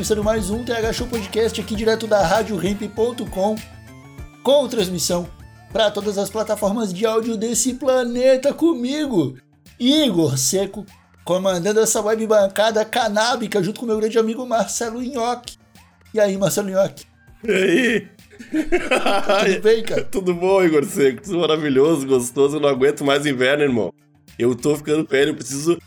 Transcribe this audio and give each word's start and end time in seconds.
Começando 0.00 0.24
mais 0.24 0.48
um 0.48 0.64
TH 0.64 0.94
Show 0.94 1.06
Podcast 1.06 1.60
aqui 1.60 1.74
direto 1.74 2.06
da 2.06 2.26
RadioRamp.com 2.26 3.54
com 4.42 4.66
transmissão 4.66 5.28
para 5.70 5.90
todas 5.90 6.16
as 6.16 6.30
plataformas 6.30 6.90
de 6.90 7.04
áudio 7.04 7.36
desse 7.36 7.74
planeta 7.74 8.54
comigo, 8.54 9.36
Igor 9.78 10.38
Seco, 10.38 10.86
comandando 11.22 11.80
essa 11.80 12.00
web 12.00 12.26
bancada 12.26 12.82
canábica 12.82 13.62
junto 13.62 13.80
com 13.80 13.84
meu 13.84 13.98
grande 13.98 14.18
amigo 14.18 14.46
Marcelo 14.46 15.02
Nhoque. 15.02 15.58
E 16.14 16.18
aí, 16.18 16.34
Marcelo 16.38 16.70
Nhoque? 16.70 17.04
E 17.44 17.52
aí? 17.52 18.08
Tudo 19.52 19.62
bem, 19.62 19.82
cara? 19.82 20.04
Tudo 20.04 20.34
bom, 20.34 20.64
Igor 20.64 20.86
Seco? 20.86 21.24
Tudo 21.24 21.40
maravilhoso, 21.40 22.06
gostoso. 22.06 22.56
Eu 22.56 22.60
não 22.60 22.70
aguento 22.70 23.04
mais 23.04 23.26
inverno, 23.26 23.64
irmão. 23.64 23.92
Eu 24.38 24.54
tô 24.54 24.74
ficando 24.74 25.06
velho, 25.06 25.32
eu 25.32 25.36
preciso. 25.36 25.78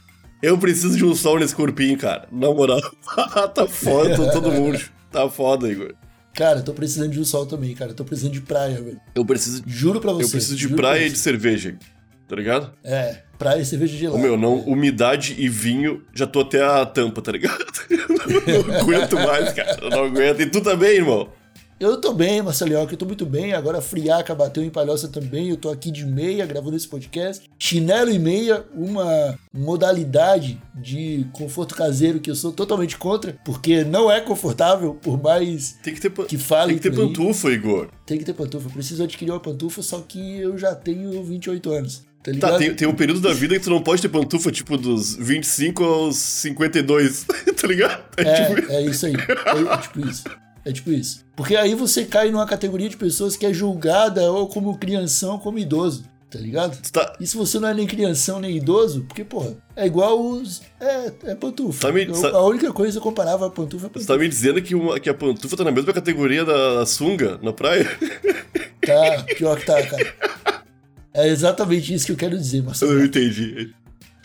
Eu 0.44 0.58
preciso 0.58 0.98
de 0.98 1.06
um 1.06 1.16
sol 1.16 1.40
nesse 1.40 1.56
corpinho, 1.56 1.98
cara. 1.98 2.28
Na 2.30 2.54
moral. 2.54 2.82
tá 3.56 3.66
foda, 3.66 4.30
todo 4.30 4.52
mundo. 4.52 4.78
Tá 5.10 5.30
foda, 5.30 5.72
Igor. 5.72 5.94
Cara, 6.34 6.62
tô 6.62 6.74
precisando 6.74 7.12
de 7.12 7.20
um 7.22 7.24
sol 7.24 7.46
também, 7.46 7.74
cara. 7.74 7.94
Tô 7.94 8.04
precisando 8.04 8.34
de 8.34 8.42
praia, 8.42 8.82
velho. 8.82 9.00
Eu 9.16 9.24
preciso. 9.24 9.64
Juro 9.66 10.02
pra 10.02 10.12
você. 10.12 10.26
Eu 10.26 10.30
preciso 10.32 10.58
de 10.58 10.68
praia 10.68 11.08
e 11.08 11.10
de 11.10 11.18
cerveja. 11.18 11.78
Tá 12.28 12.36
ligado? 12.36 12.74
É, 12.84 13.22
praia 13.40 13.62
e 13.62 13.66
cerveja 13.66 13.96
gelada. 13.96 14.22
meu, 14.22 14.36
não, 14.36 14.56
umidade 14.62 15.34
e 15.38 15.48
vinho, 15.48 16.04
já 16.14 16.28
tô 16.28 16.42
até 16.42 16.62
a 16.62 16.86
tampa, 16.86 17.22
tá 17.22 17.32
ligado? 17.32 17.64
Eu 18.46 18.66
não 18.66 18.80
aguento 18.82 19.16
mais, 19.16 19.54
cara. 19.54 19.78
Eu 19.82 19.90
não 19.92 20.04
aguento. 20.06 20.42
E 20.42 20.46
tu 20.48 20.60
também, 20.60 20.98
irmão? 20.98 21.30
Eu 21.84 21.98
tô 21.98 22.14
bem, 22.14 22.42
Marcelinhoca, 22.42 22.94
eu 22.94 22.98
tô 22.98 23.06
muito 23.06 23.26
bem. 23.26 23.52
Agora 23.52 23.80
a 23.80 23.82
friaca 23.82 24.34
bateu 24.34 24.64
em 24.64 24.70
palhoça 24.70 25.10
também. 25.10 25.50
Eu 25.50 25.58
tô 25.58 25.70
aqui 25.70 25.92
de 25.92 26.06
meia 26.06 26.46
gravando 26.46 26.78
esse 26.78 26.88
podcast. 26.88 27.44
Chinelo 27.60 28.10
e 28.10 28.18
meia, 28.18 28.64
uma 28.74 29.38
modalidade 29.54 30.62
de 30.74 31.28
conforto 31.34 31.76
caseiro 31.76 32.22
que 32.22 32.32
eu 32.32 32.36
sou 32.36 32.54
totalmente 32.54 32.98
contra, 32.98 33.38
porque 33.44 33.84
não 33.84 34.10
é 34.10 34.22
confortável, 34.22 34.94
por 34.94 35.22
mais 35.22 35.74
Tem 35.84 35.94
que 35.94 36.00
ter, 36.00 36.10
que 36.10 36.38
falem 36.38 36.78
tem 36.78 36.78
que 36.78 36.90
ter 36.90 36.96
por 36.96 37.02
aí. 37.02 37.08
pantufa, 37.08 37.52
Igor. 37.52 37.90
Tem 38.06 38.18
que 38.18 38.24
ter 38.24 38.34
pantufa. 38.34 38.70
Preciso 38.70 39.04
adquirir 39.04 39.32
uma 39.32 39.42
pantufa, 39.42 39.82
só 39.82 40.00
que 40.00 40.40
eu 40.40 40.58
já 40.58 40.74
tenho 40.74 41.22
28 41.22 41.70
anos. 41.70 42.06
Tá? 42.24 42.52
Tá, 42.52 42.58
tem, 42.58 42.74
tem 42.74 42.88
um 42.88 42.96
período 42.96 43.20
da 43.20 43.34
vida 43.34 43.56
que 43.56 43.62
tu 43.62 43.70
não 43.70 43.82
pode 43.82 44.02
ter 44.02 44.08
pantufa, 44.08 44.50
tipo, 44.54 44.78
dos 44.78 45.18
25 45.18 45.84
aos 45.84 46.16
52, 46.16 47.26
tá 47.60 47.68
ligado? 47.68 48.02
tipo, 48.16 48.72
É, 48.72 48.76
é 48.76 48.86
isso 48.86 49.06
aí. 49.06 49.16
É, 49.16 49.74
é 49.74 49.78
tipo 49.80 50.08
isso. 50.08 50.24
É 50.64 50.72
tipo 50.72 50.92
isso. 50.92 51.23
Porque 51.36 51.56
aí 51.56 51.74
você 51.74 52.06
cai 52.06 52.30
numa 52.30 52.46
categoria 52.46 52.88
de 52.90 52.96
pessoas 52.98 53.36
que 53.36 53.46
é 53.46 53.54
julgada 53.54 54.32
ou 54.32 54.48
como 54.48 54.78
crianção 54.78 55.34
ou 55.34 55.40
como 55.40 55.58
idoso. 55.60 56.06
Tá 56.30 56.40
ligado? 56.40 56.76
tá, 56.92 57.14
E 57.20 57.28
se 57.28 57.38
você 57.38 57.60
não 57.60 57.68
é 57.70 57.74
nem 57.76 57.86
crianção 57.86 58.40
nem 58.40 58.58
idoso, 58.58 59.04
porque, 59.08 59.24
porra, 59.24 59.56
é 59.76 59.86
igual 59.86 60.20
os. 60.20 60.64
É, 60.80 61.12
é 61.26 61.36
pantufa. 61.36 61.88
Tá 61.88 61.94
me- 61.94 62.06
Eu- 62.06 62.36
a 62.36 62.44
única 62.48 62.74
coisa 62.74 62.94
que 62.94 62.98
eu 62.98 63.02
comparava 63.04 63.46
a 63.46 63.50
pantufa 63.52 63.86
é 63.86 63.90
Você 63.90 63.94
pantufa. 63.94 64.14
tá 64.14 64.20
me 64.20 64.28
dizendo 64.28 64.60
que, 64.62 64.74
uma- 64.74 65.00
que 65.00 65.10
a 65.10 65.14
pantufa 65.14 65.56
tá 65.56 65.64
na 65.64 65.72
mesma 65.72 65.94
categoria 65.94 66.44
da 66.44 66.86
sunga 66.86 67.38
na 67.42 67.54
praia? 67.54 67.86
Tá, 68.86 69.24
pior 69.38 69.58
que 69.58 69.66
tá, 69.66 69.82
cara. 69.82 70.14
É 71.14 71.30
exatamente 71.30 71.94
isso 71.94 72.06
que 72.06 72.12
eu 72.12 72.18
quero 72.18 72.38
dizer, 72.38 72.58
Eu 72.58 72.64
Marcelo. 72.66 72.94
não 72.96 73.06
entendi. 73.06 73.74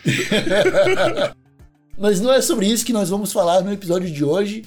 Mas 1.97 2.21
não 2.21 2.33
é 2.33 2.41
sobre 2.41 2.67
isso 2.67 2.85
que 2.85 2.93
nós 2.93 3.09
vamos 3.09 3.33
falar 3.33 3.61
no 3.63 3.73
episódio 3.73 4.11
de 4.11 4.25
hoje. 4.25 4.65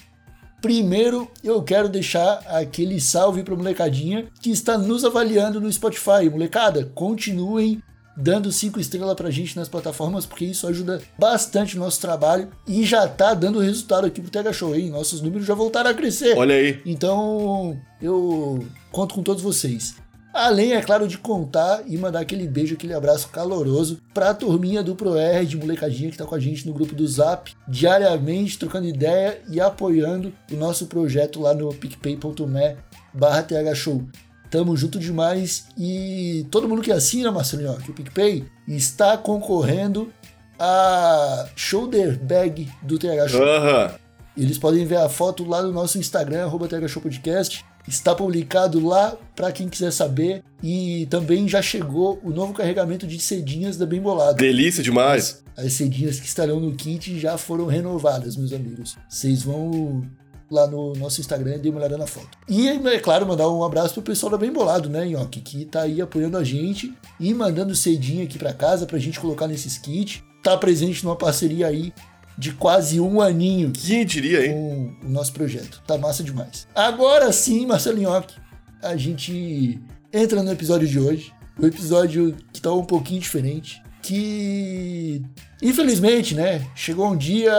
Primeiro, 0.61 1.27
eu 1.43 1.61
quero 1.63 1.89
deixar 1.89 2.43
aquele 2.47 3.01
salve 3.01 3.43
pra 3.43 3.55
molecadinha 3.55 4.27
que 4.39 4.51
está 4.51 4.77
nos 4.77 5.03
avaliando 5.03 5.59
no 5.59 5.71
Spotify. 5.71 6.29
Molecada, 6.29 6.91
continuem 6.93 7.81
dando 8.15 8.51
cinco 8.51 8.79
estrelas 8.79 9.15
pra 9.15 9.31
gente 9.31 9.55
nas 9.55 9.67
plataformas, 9.67 10.25
porque 10.25 10.45
isso 10.45 10.67
ajuda 10.67 11.01
bastante 11.17 11.75
o 11.75 11.79
nosso 11.79 11.99
trabalho 11.99 12.49
e 12.67 12.85
já 12.85 13.07
tá 13.07 13.33
dando 13.33 13.59
resultado 13.59 14.05
aqui 14.05 14.21
pro 14.21 14.29
TH 14.29 14.53
Show, 14.53 14.75
hein? 14.75 14.91
Nossos 14.91 15.21
números 15.21 15.47
já 15.47 15.55
voltaram 15.55 15.89
a 15.89 15.93
crescer. 15.93 16.37
Olha 16.37 16.55
aí. 16.55 16.79
Então, 16.85 17.79
eu 18.01 18.63
conto 18.91 19.15
com 19.15 19.23
todos 19.23 19.41
vocês. 19.41 19.95
Além, 20.33 20.73
é 20.73 20.81
claro, 20.81 21.07
de 21.07 21.17
contar 21.17 21.83
e 21.85 21.97
mandar 21.97 22.21
aquele 22.21 22.47
beijo, 22.47 22.75
aquele 22.75 22.93
abraço 22.93 23.27
caloroso 23.29 23.99
pra 24.13 24.33
turminha 24.33 24.81
do 24.81 24.95
ProR 24.95 25.45
de 25.45 25.57
molecadinha 25.57 26.09
que 26.09 26.17
tá 26.17 26.25
com 26.25 26.35
a 26.35 26.39
gente 26.39 26.65
no 26.65 26.73
grupo 26.73 26.95
do 26.95 27.05
Zap, 27.05 27.53
diariamente 27.67 28.57
trocando 28.57 28.87
ideia 28.87 29.41
e 29.49 29.59
apoiando 29.59 30.33
o 30.51 30.55
nosso 30.55 30.87
projeto 30.87 31.41
lá 31.41 31.53
no 31.53 31.73
picpay.me 31.73 32.77
barra 33.13 33.43
thshow. 33.43 34.03
Tamo 34.49 34.75
junto 34.75 34.99
demais 34.99 35.67
e 35.77 36.45
todo 36.51 36.67
mundo 36.67 36.81
que 36.81 36.91
assina, 36.91 37.31
Marcelinho, 37.31 37.77
que 37.77 37.91
o 37.91 37.93
PicPay 37.93 38.45
está 38.67 39.17
concorrendo 39.17 40.11
a 40.59 41.47
shoulder 41.55 42.19
bag 42.19 42.69
do 42.83 42.99
TH 42.99 43.29
Show. 43.29 43.41
Aham. 43.41 43.91
Eles 44.35 44.57
podem 44.57 44.85
ver 44.85 44.97
a 44.97 45.09
foto 45.09 45.43
lá 45.43 45.61
no 45.61 45.71
nosso 45.71 45.97
Instagram, 45.97 46.43
arroba 46.43 46.67
TH 46.67 46.87
Show 46.87 47.01
Podcast. 47.01 47.65
Está 47.87 48.13
publicado 48.15 48.85
lá 48.85 49.17
para 49.35 49.51
quem 49.51 49.67
quiser 49.67 49.91
saber. 49.91 50.43
E 50.63 51.07
também 51.09 51.47
já 51.47 51.61
chegou 51.61 52.19
o 52.23 52.29
novo 52.29 52.53
carregamento 52.53 53.07
de 53.07 53.19
cedinhas 53.19 53.77
da 53.77 53.85
Bem 53.85 53.99
Bolado. 53.99 54.37
Delícia 54.37 54.83
demais. 54.83 55.43
As 55.57 55.73
cedinhas 55.73 56.19
que 56.19 56.27
estarão 56.27 56.59
no 56.59 56.73
kit 56.75 57.19
já 57.19 57.37
foram 57.37 57.65
renovadas, 57.65 58.35
meus 58.35 58.53
amigos. 58.53 58.95
Vocês 59.09 59.43
vão 59.43 60.03
lá 60.51 60.67
no 60.67 60.93
nosso 60.93 61.21
Instagram 61.21 61.55
e 61.55 61.59
dê 61.59 61.69
uma 61.69 61.79
olhada 61.79 61.97
na 61.97 62.05
foto. 62.05 62.37
E, 62.47 62.67
é 62.67 62.99
claro, 62.99 63.25
mandar 63.25 63.49
um 63.49 63.63
abraço 63.63 63.93
pro 63.95 64.03
pessoal 64.03 64.31
da 64.31 64.37
Bem 64.37 64.51
Bolado, 64.51 64.89
né, 64.89 65.05
Nhoque? 65.05 65.39
Que 65.39 65.65
tá 65.65 65.83
aí 65.83 66.01
apoiando 66.01 66.37
a 66.37 66.43
gente 66.43 66.93
e 67.19 67.33
mandando 67.33 67.73
cedinha 67.73 68.25
aqui 68.25 68.37
para 68.37 68.53
casa 68.53 68.85
pra 68.85 68.99
gente 68.99 69.19
colocar 69.19 69.47
nesses 69.47 69.77
kits. 69.77 70.21
Tá 70.43 70.57
presente 70.57 71.03
numa 71.03 71.15
parceria 71.15 71.67
aí 71.67 71.93
de 72.37 72.51
quase 72.53 72.99
um 72.99 73.21
aninho 73.21 73.71
Quem 73.71 74.05
diria, 74.05 74.45
hein? 74.45 74.53
com 75.01 75.07
o 75.07 75.09
nosso 75.09 75.33
projeto. 75.33 75.81
Tá 75.85 75.97
massa 75.97 76.23
demais. 76.23 76.67
Agora 76.73 77.31
sim, 77.31 77.65
Marcelinhoque, 77.65 78.35
a 78.81 78.95
gente 78.95 79.79
entra 80.11 80.41
no 80.41 80.51
episódio 80.51 80.87
de 80.87 80.99
hoje. 80.99 81.31
O 81.59 81.65
episódio 81.65 82.35
que 82.51 82.61
tá 82.61 82.73
um 82.73 82.83
pouquinho 82.85 83.19
diferente. 83.21 83.81
Que, 84.01 85.21
infelizmente, 85.61 86.33
né? 86.33 86.65
Chegou 86.75 87.07
um 87.11 87.15
dia 87.17 87.51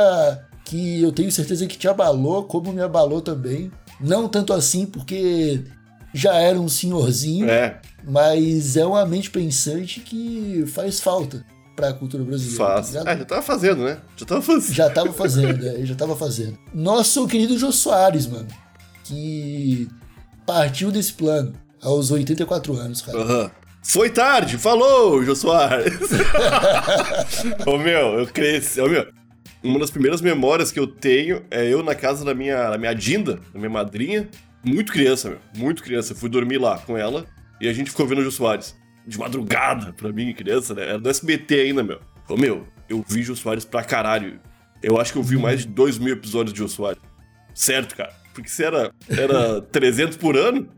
que 0.65 1.01
eu 1.01 1.13
tenho 1.13 1.31
certeza 1.31 1.67
que 1.67 1.79
te 1.79 1.87
abalou, 1.87 2.45
como 2.45 2.73
me 2.73 2.81
abalou 2.83 3.21
também. 3.21 3.71
Não 4.01 4.27
tanto 4.29 4.53
assim, 4.53 4.85
porque 4.87 5.63
já 6.13 6.35
era 6.35 6.59
um 6.59 6.69
senhorzinho, 6.69 7.49
É, 7.49 7.81
mas 8.05 8.77
é 8.77 8.85
uma 8.85 9.07
mente 9.07 9.31
pensante 9.31 10.01
que 10.01 10.65
faz 10.67 10.99
falta 10.99 11.45
pra 11.83 11.93
cultura 11.93 12.23
brasileira. 12.23 12.65
tá 12.65 12.75
faz. 12.75 12.89
ligado? 12.91 13.09
Ah, 13.09 13.17
já 13.17 13.25
tava 13.25 13.43
fazendo, 13.43 13.85
né? 13.85 13.99
Já 14.17 14.27
tava 14.27 14.43
fazendo. 14.43 14.73
Já 14.75 14.91
tava 14.91 15.13
fazendo, 15.15 15.67
é, 15.69 15.85
já 15.85 15.95
tava 15.97 16.17
fazendo. 16.17 16.59
Nosso 16.73 17.27
querido 17.27 17.59
Jô 17.59 17.73
Soares, 17.73 18.27
mano, 18.29 18.47
que 19.05 19.89
partiu 20.47 20.93
desse 20.93 21.13
plano 21.13 21.53
aos 21.83 22.11
84 22.13 22.77
anos, 22.77 23.03
cara. 23.03 23.19
Aham. 23.19 23.51
Foi 23.85 24.09
tarde, 24.11 24.59
falou, 24.59 25.25
Jô 25.25 25.35
Soares. 25.35 25.93
Ô 27.67 27.77
meu, 27.79 28.21
eu 28.21 28.27
cresci. 28.29 28.81
Ô 28.81 28.89
meu, 28.89 29.09
uma 29.61 29.81
das 29.81 29.91
primeiras 29.91 30.21
memórias 30.21 30.71
que 30.71 30.79
eu 30.79 30.87
tenho 30.87 31.43
é 31.51 31.67
eu 31.69 31.83
na 31.83 31.97
casa 31.97 32.25
da 32.25 32.33
minha, 32.33 32.71
da 32.71 32.79
minha 32.79 32.95
Dinda, 32.95 33.41
da 33.53 33.59
minha 33.59 33.71
madrinha. 33.71 34.29
Muito 34.65 34.93
criança, 34.93 35.31
meu. 35.31 35.39
Muito 35.57 35.83
criança. 35.83 36.15
Fui 36.15 36.29
dormir 36.29 36.59
lá 36.59 36.79
com 36.79 36.97
ela 36.97 37.27
e 37.61 37.69
a 37.69 37.73
gente 37.73 37.91
ficou 37.91 38.07
vendo 38.07 38.21
o 38.21 38.25
Jô 38.25 38.31
Soares. 38.31 38.77
De 39.07 39.19
madrugada, 39.19 39.93
pra 39.93 40.13
mim, 40.13 40.33
criança, 40.33 40.75
né? 40.75 40.83
Era 40.83 40.99
do 40.99 41.09
SBT 41.09 41.55
ainda, 41.61 41.83
meu. 41.83 42.01
Ô 42.29 42.37
meu, 42.37 42.67
eu 42.89 43.05
vi 43.09 43.23
Jô 43.23 43.35
Soares 43.35 43.65
pra 43.65 43.83
caralho. 43.83 44.41
Eu 44.83 45.01
acho 45.01 45.13
que 45.13 45.19
eu 45.19 45.23
vi 45.23 45.37
mais 45.37 45.61
de 45.61 45.69
2 45.69 45.99
mil 45.99 46.13
episódios 46.13 46.53
de 46.53 46.59
Jô 46.61 46.69
Soares. 46.69 47.03
Certo, 47.55 47.97
cara. 47.97 48.13
Porque 48.33 48.49
se 48.49 48.65
era, 48.65 48.93
era 49.09 49.61
300 49.73 50.17
por 50.17 50.37
ano, 50.37 50.69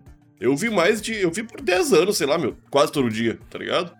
eu 0.41 0.57
vi 0.57 0.71
mais 0.71 1.01
de. 1.01 1.15
Eu 1.15 1.31
vi 1.31 1.43
por 1.43 1.61
10 1.61 1.93
anos, 1.93 2.17
sei 2.17 2.27
lá, 2.27 2.39
meu. 2.39 2.57
Quase 2.71 2.91
todo 2.93 3.11
dia, 3.11 3.39
tá 3.51 3.59
ligado? 3.59 3.93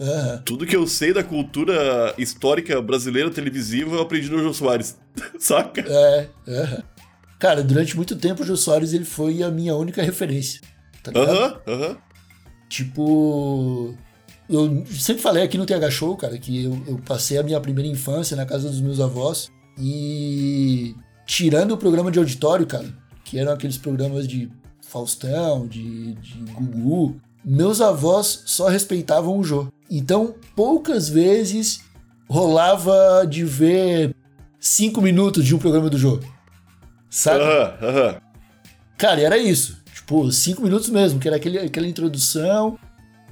Aham. 0.00 0.42
Tudo 0.44 0.64
que 0.64 0.76
eu 0.76 0.86
sei 0.86 1.12
da 1.12 1.24
cultura 1.24 2.14
histórica 2.16 2.80
brasileira 2.80 3.30
televisiva 3.30 3.96
eu 3.96 4.02
aprendi 4.02 4.30
no 4.30 4.42
Jô 4.42 4.54
Soares. 4.54 4.96
Saca? 5.38 5.80
É, 5.86 6.28
aham. 6.46 6.82
Cara, 7.38 7.62
durante 7.62 7.96
muito 7.96 8.16
tempo 8.16 8.42
o 8.42 8.46
Jô 8.46 8.56
Soares 8.56 8.92
ele 8.92 9.04
foi 9.04 9.42
a 9.42 9.50
minha 9.50 9.74
única 9.74 10.02
referência. 10.02 10.60
Tá 11.02 11.10
ligado? 11.10 11.30
Aham, 11.30 11.60
aham. 11.66 11.96
Tipo. 12.68 13.94
eu 14.48 14.84
sempre 14.86 15.22
falei 15.22 15.42
aqui 15.42 15.56
no 15.56 15.66
TH 15.66 15.90
Show, 15.90 16.16
cara, 16.16 16.38
que 16.38 16.64
eu, 16.64 16.82
eu 16.86 16.98
passei 16.98 17.38
a 17.38 17.42
minha 17.42 17.60
primeira 17.60 17.88
infância 17.88 18.36
na 18.36 18.44
casa 18.44 18.68
dos 18.68 18.80
meus 18.80 19.00
avós 19.00 19.50
e 19.78 20.94
tirando 21.26 21.72
o 21.72 21.78
programa 21.78 22.10
de 22.10 22.18
auditório, 22.18 22.66
cara, 22.66 22.86
que 23.24 23.38
eram 23.38 23.52
aqueles 23.52 23.76
programas 23.76 24.26
de 24.26 24.50
Faustão, 24.80 25.66
de, 25.66 26.14
de 26.14 26.38
Gugu, 26.52 27.20
meus 27.44 27.80
avós 27.80 28.42
só 28.46 28.68
respeitavam 28.68 29.38
o 29.38 29.44
Jô. 29.44 29.68
Então, 29.90 30.34
poucas 30.56 31.08
vezes 31.08 31.80
rolava 32.28 33.26
de 33.28 33.44
ver 33.44 34.14
cinco 34.58 35.00
minutos 35.00 35.44
de 35.44 35.54
um 35.54 35.58
programa 35.58 35.88
do 35.88 35.98
Jô. 35.98 36.20
Sabe? 37.08 37.44
Aham, 37.44 37.74
aham. 37.82 38.20
Cara, 38.96 39.20
era 39.20 39.38
isso. 39.38 39.78
Tipo, 40.08 40.32
cinco 40.32 40.62
minutos 40.62 40.88
mesmo, 40.88 41.20
que 41.20 41.28
era 41.28 41.36
aquele, 41.36 41.58
aquela 41.58 41.86
introdução. 41.86 42.78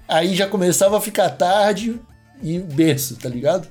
Aí 0.07 0.37
já 0.37 0.47
começava 0.47 0.99
a 0.99 1.01
ficar 1.01 1.31
tarde 1.31 1.99
e 2.43 2.59
berço, 2.59 3.17
tá 3.17 3.31
ligado? 3.31 3.67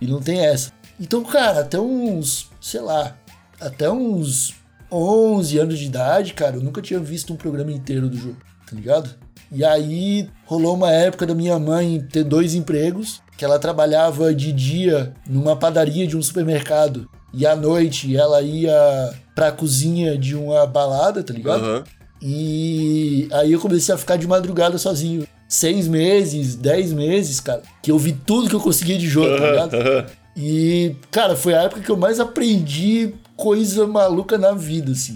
E 0.00 0.06
não 0.06 0.20
tem 0.20 0.46
essa. 0.46 0.70
Então, 1.00 1.24
cara, 1.24 1.62
até 1.62 1.80
uns, 1.80 2.48
sei 2.60 2.80
lá, 2.80 3.16
até 3.60 3.90
uns 3.90 4.54
11 4.92 5.58
anos 5.58 5.76
de 5.76 5.86
idade, 5.86 6.34
cara, 6.34 6.54
eu 6.54 6.62
nunca 6.62 6.80
tinha 6.80 7.00
visto 7.00 7.32
um 7.32 7.36
programa 7.36 7.72
inteiro 7.72 8.08
do 8.08 8.16
jogo, 8.16 8.38
tá 8.64 8.76
ligado? 8.76 9.10
E 9.50 9.64
aí 9.64 10.30
rolou 10.44 10.76
uma 10.76 10.92
época 10.92 11.26
da 11.26 11.34
minha 11.34 11.58
mãe 11.58 12.00
ter 12.00 12.22
dois 12.22 12.54
empregos, 12.54 13.20
que 13.36 13.44
ela 13.44 13.58
trabalhava 13.58 14.32
de 14.32 14.52
dia 14.52 15.12
numa 15.28 15.56
padaria 15.56 16.06
de 16.06 16.16
um 16.16 16.22
supermercado 16.22 17.10
e 17.34 17.44
à 17.44 17.56
noite 17.56 18.16
ela 18.16 18.40
ia 18.40 19.12
pra 19.34 19.50
cozinha 19.50 20.16
de 20.16 20.36
uma 20.36 20.64
balada, 20.64 21.24
tá 21.24 21.34
ligado? 21.34 21.64
Aham. 21.64 21.84
E 22.28 23.28
aí 23.32 23.52
eu 23.52 23.60
comecei 23.60 23.94
a 23.94 23.98
ficar 23.98 24.16
de 24.16 24.26
madrugada 24.26 24.76
sozinho. 24.78 25.24
Seis 25.48 25.86
meses, 25.86 26.56
dez 26.56 26.92
meses, 26.92 27.38
cara, 27.38 27.62
que 27.80 27.92
eu 27.92 27.96
vi 27.96 28.12
tudo 28.12 28.48
que 28.48 28.56
eu 28.56 28.60
conseguia 28.60 28.98
de 28.98 29.06
jogo, 29.06 29.38
tá 29.38 29.48
ligado? 29.48 29.76
E, 30.36 30.96
cara, 31.12 31.36
foi 31.36 31.54
a 31.54 31.62
época 31.62 31.82
que 31.82 31.88
eu 31.88 31.96
mais 31.96 32.18
aprendi 32.18 33.14
coisa 33.36 33.86
maluca 33.86 34.36
na 34.36 34.52
vida, 34.52 34.90
assim, 34.90 35.14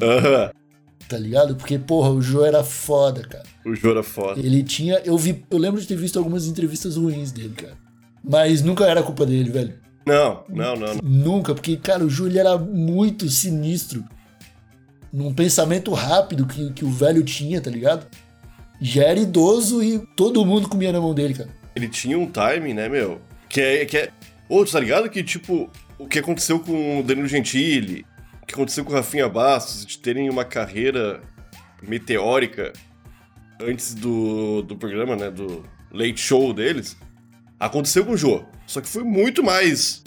tá 1.09 1.19
ligado? 1.19 1.57
Porque, 1.57 1.81
porra, 1.81 2.11
o 2.11 2.23
Joe 2.23 2.47
era 2.47 2.63
foda, 2.63 3.23
cara. 3.23 3.45
O 3.67 3.75
Jô 3.75 3.91
era 3.91 4.05
foda. 4.05 4.39
Ele 4.39 4.63
tinha. 4.63 5.03
Eu 5.05 5.19
vi. 5.19 5.45
Eu 5.51 5.59
lembro 5.59 5.81
de 5.81 5.87
ter 5.89 5.97
visto 5.97 6.17
algumas 6.17 6.47
entrevistas 6.47 6.97
ruins 6.97 7.33
dele, 7.33 7.55
cara. 7.57 7.75
Mas 8.23 8.63
nunca 8.63 8.85
era 8.85 9.03
culpa 9.03 9.27
dele, 9.27 9.51
velho. 9.51 9.75
Não, 10.07 10.45
não, 10.49 10.77
não. 10.77 10.95
não. 10.95 11.01
Nunca, 11.03 11.55
porque, 11.55 11.77
cara, 11.77 12.05
o 12.05 12.09
Júlio 12.09 12.39
era 12.39 12.57
muito 12.57 13.29
sinistro. 13.29 14.05
Num 15.13 15.35
pensamento 15.35 15.93
rápido 15.93 16.47
que, 16.47 16.73
que 16.73 16.85
o 16.85 16.91
velho 16.91 17.23
tinha, 17.23 17.61
tá 17.61 17.71
ligado? 17.71 18.07
Já 18.81 19.05
era 19.05 19.19
idoso 19.19 19.83
e 19.83 19.99
todo 20.17 20.45
mundo 20.47 20.69
comia 20.69 20.93
na 20.93 21.01
mão 21.01 21.15
dele, 21.15 21.35
cara. 21.35 21.51
Ele 21.75 21.89
tinha 21.89 22.19
um 22.19 22.27
timing, 22.27 22.75
né, 22.75 22.89
meu? 22.89 23.21
Que 23.49 23.61
é. 23.61 23.85
Que 23.85 23.97
é... 23.99 24.11
Ô, 24.49 24.65
tá 24.65 24.81
ligado 24.81 25.09
que, 25.11 25.23
tipo, 25.23 25.71
o 25.99 26.07
que 26.07 26.19
aconteceu 26.19 26.59
com 26.61 27.01
o 27.01 27.03
Danilo 27.03 27.29
Gentili, 27.29 28.07
o 28.43 28.47
que 28.47 28.55
aconteceu 28.55 28.85
com 28.85 28.93
o 28.93 28.95
Rafinha 28.95 29.29
Bastos, 29.29 29.85
de 29.85 29.99
terem 29.99 30.31
uma 30.31 30.45
carreira 30.45 31.21
meteórica 31.83 32.73
antes 33.61 33.95
do, 33.95 34.63
do 34.63 34.77
programa, 34.77 35.15
né? 35.17 35.31
Do 35.31 35.65
late 35.93 36.21
show 36.21 36.53
deles, 36.53 36.97
aconteceu 37.59 38.05
com 38.05 38.13
o 38.13 38.17
Jô. 38.17 38.45
Só 38.67 38.81
que 38.81 38.89
foi 38.89 39.05
muito 39.05 39.43
mais 39.43 40.03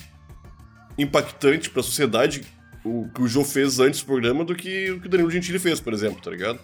impactante 0.98 1.70
pra 1.70 1.84
sociedade 1.84 2.44
o 2.84 3.08
que 3.14 3.22
o 3.22 3.28
Jô 3.28 3.44
fez 3.44 3.80
antes 3.80 4.02
do 4.02 4.06
programa 4.06 4.44
do 4.44 4.56
que 4.56 4.92
o 4.92 5.00
que 5.00 5.08
o 5.08 5.10
Danilo 5.10 5.32
Gentili 5.32 5.60
fez, 5.60 5.80
por 5.80 5.94
exemplo, 5.94 6.22
tá 6.22 6.30
ligado? 6.32 6.60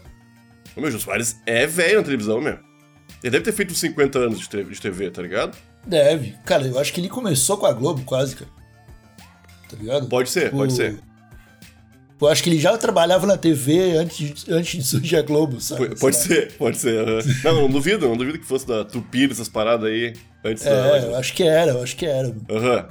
O 0.76 0.82
meu 0.82 0.92
Jô 0.92 1.00
Soares 1.00 1.38
é 1.46 1.66
velho 1.66 1.98
na 1.98 2.04
televisão, 2.04 2.42
meu. 2.42 2.58
Ele 3.24 3.32
deve 3.32 3.44
ter 3.44 3.52
feito 3.52 3.72
uns 3.72 3.80
50 3.80 4.20
anos 4.20 4.40
de 4.40 4.50
TV, 4.50 4.72
de 4.72 4.82
TV, 4.82 5.10
tá 5.10 5.22
ligado? 5.22 5.58
Deve. 5.86 6.36
Cara, 6.46 6.66
eu 6.68 6.78
acho 6.80 6.94
que 6.94 7.02
ele 7.02 7.10
começou 7.10 7.58
com 7.58 7.66
a 7.66 7.74
Globo 7.74 8.04
quase, 8.04 8.36
cara. 8.36 8.52
Tá 9.70 9.78
ligado? 9.78 10.08
Pode 10.08 10.30
ser, 10.30 10.52
pode 10.52 10.74
ser. 10.74 11.00
Eu 12.22 12.28
acho 12.28 12.44
que 12.44 12.50
ele 12.50 12.60
já 12.60 12.78
trabalhava 12.78 13.26
na 13.26 13.38
TV 13.38 13.96
antes 13.98 14.18
de, 14.18 14.54
antes 14.54 14.78
de 14.78 14.84
surgir 14.84 15.16
a 15.18 15.22
Globo, 15.22 15.62
sabe? 15.62 15.98
Pode, 15.98 16.18
ser, 16.18 16.52
pode 16.54 16.78
ser. 16.78 17.00
aham. 17.00 17.20
Não, 17.46 17.62
não 17.62 17.70
duvido, 17.70 18.08
não 18.08 18.18
duvido 18.18 18.38
que 18.38 18.46
fosse 18.46 18.68
da 18.68 18.84
Tupi, 18.84 19.30
essas 19.32 19.48
paradas 19.48 19.90
aí, 19.90 20.14
antes 20.44 20.64
da. 20.64 20.98
É, 20.98 21.06
eu 21.06 21.16
acho 21.16 21.34
que 21.34 21.44
era, 21.44 21.72
eu 21.72 21.82
acho 21.82 21.96
que 21.96 22.06
era. 22.06 22.36
Aham. 22.50 22.90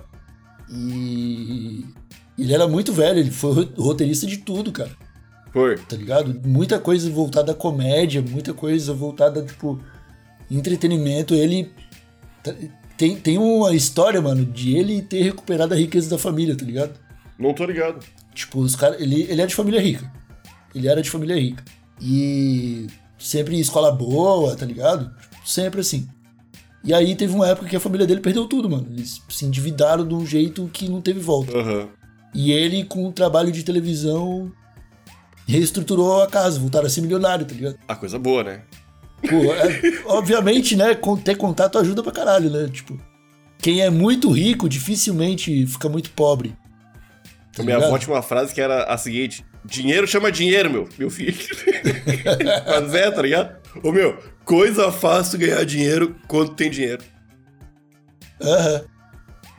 E 0.71 1.85
ele 2.43 2.55
era 2.55 2.67
muito 2.69 2.93
velho, 2.93 3.19
ele 3.19 3.31
foi 3.31 3.53
ro- 3.53 3.73
roteirista 3.77 4.27
de 4.27 4.39
tudo, 4.39 4.71
cara. 4.73 4.91
Foi. 5.53 5.77
Tá 5.79 5.97
ligado? 5.97 6.41
Muita 6.47 6.79
coisa 6.79 7.11
voltada 7.11 7.53
à 7.53 7.55
comédia, 7.55 8.21
muita 8.23 8.53
coisa 8.53 8.93
voltada, 8.93 9.43
tipo, 9.43 9.81
entretenimento. 10.51 11.35
Ele 11.35 11.71
tem, 12.97 13.17
tem 13.17 13.39
uma 13.39 13.75
história, 13.75 14.21
mano, 14.21 14.45
de 14.45 14.77
ele 14.77 15.03
ter 15.03 15.23
recuperado 15.23 15.75
a 15.75 15.77
riqueza 15.77 16.09
da 16.11 16.19
família, 16.19 16.57
tá 16.57 16.65
ligado? 16.65 16.93
Não 17.39 17.55
tô 17.55 17.65
ligado. 17.65 18.05
Tipo, 18.35 18.61
os 18.61 18.75
caras. 18.77 19.01
Ele, 19.01 19.23
ele 19.29 19.41
é 19.41 19.47
de 19.47 19.55
família 19.55 19.81
rica. 19.81 20.11
Ele 20.75 20.89
era 20.89 21.01
de 21.03 21.11
família 21.11 21.37
rica. 21.37 21.65
E 22.01 22.87
sempre 23.19 23.57
em 23.57 23.61
escola 23.61 23.91
boa, 23.91 24.55
tá 24.57 24.67
ligado? 24.67 25.11
Sempre 25.45 25.81
assim. 25.81 26.09
E 26.85 26.95
aí 26.95 27.15
teve 27.17 27.35
uma 27.35 27.49
época 27.49 27.69
que 27.69 27.77
a 27.77 27.81
família 27.81 28.07
dele 28.07 28.21
perdeu 28.21 28.47
tudo, 28.47 28.69
mano. 28.71 28.87
Eles 28.91 29.21
se 29.29 29.45
endividaram 29.45 30.07
de 30.07 30.15
um 30.15 30.25
jeito 30.25 30.69
que 30.73 30.89
não 30.89 31.01
teve 31.01 31.21
volta. 31.21 31.57
Aham. 31.57 31.89
E 32.35 32.53
ele, 32.53 32.85
com 32.85 33.07
o 33.09 33.13
trabalho 33.13 33.51
de 33.51 33.63
televisão, 33.63 34.53
reestruturou 35.47 36.23
a 36.23 36.27
casa, 36.27 36.61
voltaram 36.61 36.87
a 36.87 36.91
ser 36.91 37.01
milionário, 37.01 37.47
tá 37.47 37.55
ligado? 37.55 37.79
A 37.89 37.97
coisa 37.97 38.19
boa, 38.19 38.45
né? 38.45 38.63
Pô, 39.29 39.53
é- 39.53 40.03
obviamente, 40.07 40.77
né, 40.77 40.97
ter 41.25 41.37
contato 41.37 41.79
ajuda 41.79 42.03
pra 42.03 42.13
caralho, 42.13 42.51
né? 42.51 42.69
Tipo, 42.71 43.01
quem 43.59 43.81
é 43.81 43.91
muito 43.91 44.31
rico 44.31 44.69
dificilmente 44.69 45.67
fica 45.67 45.89
muito 45.89 46.11
pobre. 46.11 46.55
Tá 47.55 47.63
Minha 47.63 47.79
avó 47.79 47.99
tinha 47.99 48.15
uma 48.15 48.23
frase 48.23 48.55
que 48.55 48.61
era 48.61 48.85
a 48.85 48.97
seguinte: 48.97 49.45
Dinheiro 49.65 50.07
chama 50.07 50.31
dinheiro, 50.31 50.71
meu, 50.71 50.89
meu 50.97 51.11
filho. 51.11 51.37
Mas 52.67 52.95
é, 52.95 53.11
tá 53.11 53.21
ligado? 53.23 53.57
Ô 53.83 53.91
meu, 53.91 54.17
coisa 54.45 54.93
fácil 54.93 55.39
ganhar 55.39 55.65
dinheiro 55.65 56.15
quando 56.29 56.55
tem 56.55 56.71
dinheiro. 56.71 57.03
Aham. 58.41 58.85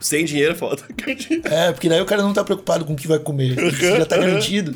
Sem 0.00 0.24
dinheiro 0.24 0.52
é 0.52 0.56
foda. 0.56 0.82
É, 1.44 1.72
porque 1.72 1.88
daí 1.88 2.00
o 2.00 2.06
cara 2.06 2.22
não 2.22 2.32
tá 2.32 2.42
preocupado 2.42 2.84
com 2.84 2.94
o 2.94 2.96
que 2.96 3.06
vai 3.06 3.18
comer. 3.18 3.58
Isso 3.58 3.96
já 3.96 4.06
tá 4.06 4.16
garantido. 4.16 4.74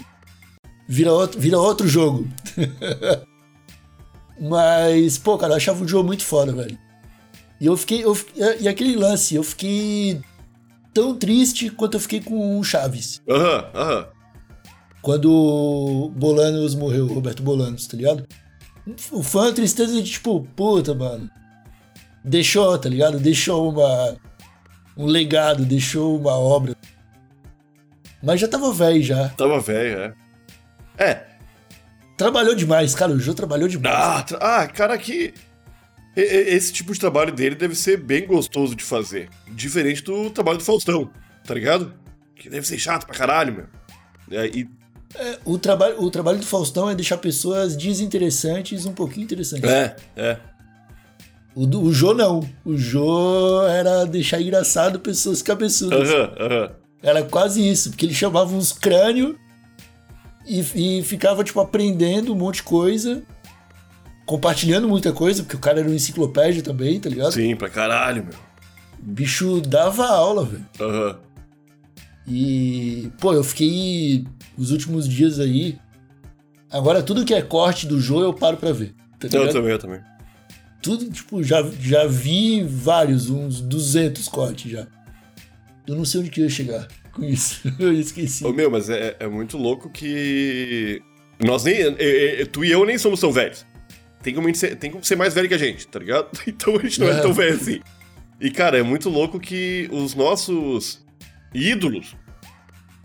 Vira 0.86 1.12
outro, 1.12 1.40
vira 1.40 1.58
outro 1.58 1.88
jogo. 1.88 2.28
Mas, 4.40 5.16
pô, 5.16 5.38
cara, 5.38 5.52
eu 5.52 5.56
achava 5.56 5.82
o 5.82 5.88
jogo 5.88 6.06
muito 6.06 6.24
foda, 6.24 6.52
velho. 6.52 6.78
E 7.60 7.66
eu 7.66 7.76
fiquei. 7.76 8.04
Eu, 8.04 8.16
e 8.60 8.68
aquele 8.68 8.96
lance, 8.96 9.34
eu 9.34 9.42
fiquei 9.42 10.20
tão 10.92 11.16
triste 11.16 11.70
quanto 11.70 11.94
eu 11.94 12.00
fiquei 12.00 12.20
com 12.20 12.58
o 12.58 12.64
Chaves. 12.64 13.22
Aham, 13.28 13.70
aham. 13.74 14.06
Quando 15.00 15.30
o 15.30 16.10
Bolanos 16.10 16.74
morreu, 16.74 17.06
Roberto 17.06 17.42
Bolanos, 17.42 17.86
tá 17.86 17.96
ligado? 17.96 18.26
O 19.12 19.22
fã, 19.22 19.50
a 19.50 19.52
tristeza 19.52 20.00
de 20.02 20.10
tipo, 20.10 20.46
puta, 20.56 20.94
mano. 20.94 21.30
Deixou, 22.24 22.76
tá 22.78 22.88
ligado? 22.88 23.18
Deixou 23.18 23.70
uma. 23.70 24.16
Um 24.96 25.06
legado, 25.06 25.64
deixou 25.64 26.18
uma 26.18 26.32
obra. 26.38 26.76
Mas 28.22 28.40
já 28.40 28.48
tava 28.48 28.72
velho 28.72 29.02
já. 29.02 29.28
Tava 29.30 29.60
velho, 29.60 29.98
é. 29.98 30.14
É. 30.96 31.26
Trabalhou 32.16 32.54
demais, 32.54 32.94
cara. 32.94 33.12
O 33.12 33.18
Jô 33.18 33.34
trabalhou 33.34 33.68
demais. 33.68 33.94
Ah, 33.94 34.22
tra- 34.22 34.38
ah, 34.40 34.66
cara, 34.68 34.96
que. 34.96 35.34
Esse 36.16 36.72
tipo 36.72 36.92
de 36.92 37.00
trabalho 37.00 37.32
dele 37.32 37.56
deve 37.56 37.74
ser 37.74 37.96
bem 37.96 38.24
gostoso 38.24 38.74
de 38.76 38.84
fazer. 38.84 39.28
Diferente 39.48 40.00
do 40.04 40.30
trabalho 40.30 40.58
do 40.58 40.64
Faustão, 40.64 41.10
tá 41.44 41.52
ligado? 41.54 41.92
Que 42.36 42.48
deve 42.48 42.64
ser 42.66 42.78
chato 42.78 43.04
pra 43.04 43.16
caralho, 43.16 43.52
meu. 43.52 43.66
É, 44.30 44.46
e 44.46 44.68
O, 45.44 45.58
trabalho, 45.58 46.00
o 46.00 46.08
trabalho 46.12 46.38
do 46.38 46.46
Faustão 46.46 46.88
é 46.88 46.94
deixar 46.94 47.18
pessoas 47.18 47.76
desinteressantes 47.76 48.86
um 48.86 48.92
pouquinho 48.92 49.24
interessantes. 49.24 49.68
É, 49.68 49.96
é. 50.16 50.38
O, 51.54 51.66
do- 51.66 51.82
o 51.82 51.92
Jô 51.92 52.12
não. 52.14 52.40
O 52.64 52.76
Jô 52.76 53.62
era 53.68 54.04
deixar 54.04 54.40
engraçado 54.40 54.98
pessoas 55.00 55.40
cabeçudas. 55.42 56.10
Aham, 56.10 56.32
aham. 56.40 56.70
Era 57.02 57.22
quase 57.22 57.66
isso, 57.66 57.90
porque 57.90 58.06
ele 58.06 58.14
chamava 58.14 58.54
uns 58.54 58.72
crânio 58.72 59.38
e, 60.46 60.60
e 60.98 61.02
ficava, 61.02 61.44
tipo, 61.44 61.60
aprendendo 61.60 62.32
um 62.32 62.36
monte 62.36 62.56
de 62.56 62.62
coisa, 62.64 63.22
compartilhando 64.26 64.88
muita 64.88 65.12
coisa, 65.12 65.42
porque 65.42 65.56
o 65.56 65.60
cara 65.60 65.80
era 65.80 65.88
uma 65.88 65.94
enciclopédia 65.94 66.62
também, 66.62 66.98
tá 66.98 67.08
ligado? 67.10 67.32
Sim, 67.32 67.54
pra 67.54 67.68
caralho, 67.68 68.24
meu. 68.24 68.34
O 69.00 69.12
bicho 69.12 69.60
dava 69.60 70.06
aula, 70.06 70.44
velho. 70.46 70.66
Aham. 70.80 71.18
E, 72.26 73.10
pô, 73.20 73.34
eu 73.34 73.44
fiquei 73.44 74.26
os 74.56 74.70
últimos 74.70 75.06
dias 75.06 75.38
aí. 75.38 75.78
Agora, 76.70 77.02
tudo 77.02 77.24
que 77.24 77.34
é 77.34 77.42
corte 77.42 77.86
do 77.86 78.00
Jô 78.00 78.22
eu 78.22 78.32
paro 78.32 78.56
pra 78.56 78.72
ver. 78.72 78.94
Tá 79.20 79.28
Eu 79.30 79.52
também, 79.52 79.70
eu 79.72 79.78
também. 79.78 80.00
Tudo, 80.84 81.10
tipo, 81.10 81.42
já, 81.42 81.62
já 81.80 82.06
vi 82.06 82.62
vários, 82.62 83.30
uns 83.30 83.58
200 83.62 84.28
cortes 84.28 84.70
já. 84.70 84.86
Eu 85.86 85.96
não 85.96 86.04
sei 86.04 86.20
onde 86.20 86.28
que 86.28 86.40
eu 86.40 86.44
ia 86.44 86.50
chegar 86.50 86.86
com 87.10 87.24
isso. 87.24 87.62
Eu 87.80 87.90
esqueci. 87.90 88.44
Ô, 88.44 88.52
meu, 88.52 88.70
mas 88.70 88.90
é, 88.90 89.16
é 89.18 89.26
muito 89.26 89.56
louco 89.56 89.88
que. 89.88 91.00
Nós 91.42 91.64
nem. 91.64 91.76
é, 91.76 92.42
é, 92.42 92.44
tu 92.44 92.62
e 92.62 92.70
eu 92.70 92.84
nem 92.84 92.98
somos 92.98 93.18
tão 93.18 93.32
velhos. 93.32 93.64
tem 94.22 94.34
como, 94.34 94.54
ser, 94.54 94.76
tem 94.76 94.90
como 94.90 95.02
ser 95.02 95.16
mais 95.16 95.32
velho 95.32 95.48
que 95.48 95.54
a 95.54 95.58
gente, 95.58 95.88
tá 95.88 95.98
ligado? 95.98 96.28
Então 96.46 96.76
a 96.76 96.82
gente 96.82 97.00
não 97.00 97.08
é, 97.08 97.18
é 97.18 97.20
tão 97.22 97.32
velho 97.32 97.56
assim. 97.56 97.80
E, 98.38 98.50
cara, 98.50 98.78
é 98.78 98.82
muito 98.82 99.08
louco 99.08 99.40
que 99.40 99.88
os 99.90 100.14
nossos 100.14 101.02
ídolos, 101.54 102.14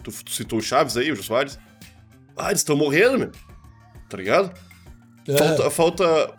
tu, 0.03 0.11
tu 0.11 0.31
citou 0.31 0.59
o 0.59 0.61
Chaves 0.61 0.97
aí, 0.97 1.11
o 1.13 1.15
Jô 1.15 1.23
Soares, 1.23 1.57
ah, 2.35 2.49
eles 2.49 2.59
estão 2.59 2.75
morrendo, 2.75 3.19
meu. 3.19 3.31
Tá 4.09 4.17
ligado? 4.17 4.53
É. 5.25 5.37
Falta, 5.37 5.69
falta. 5.69 6.33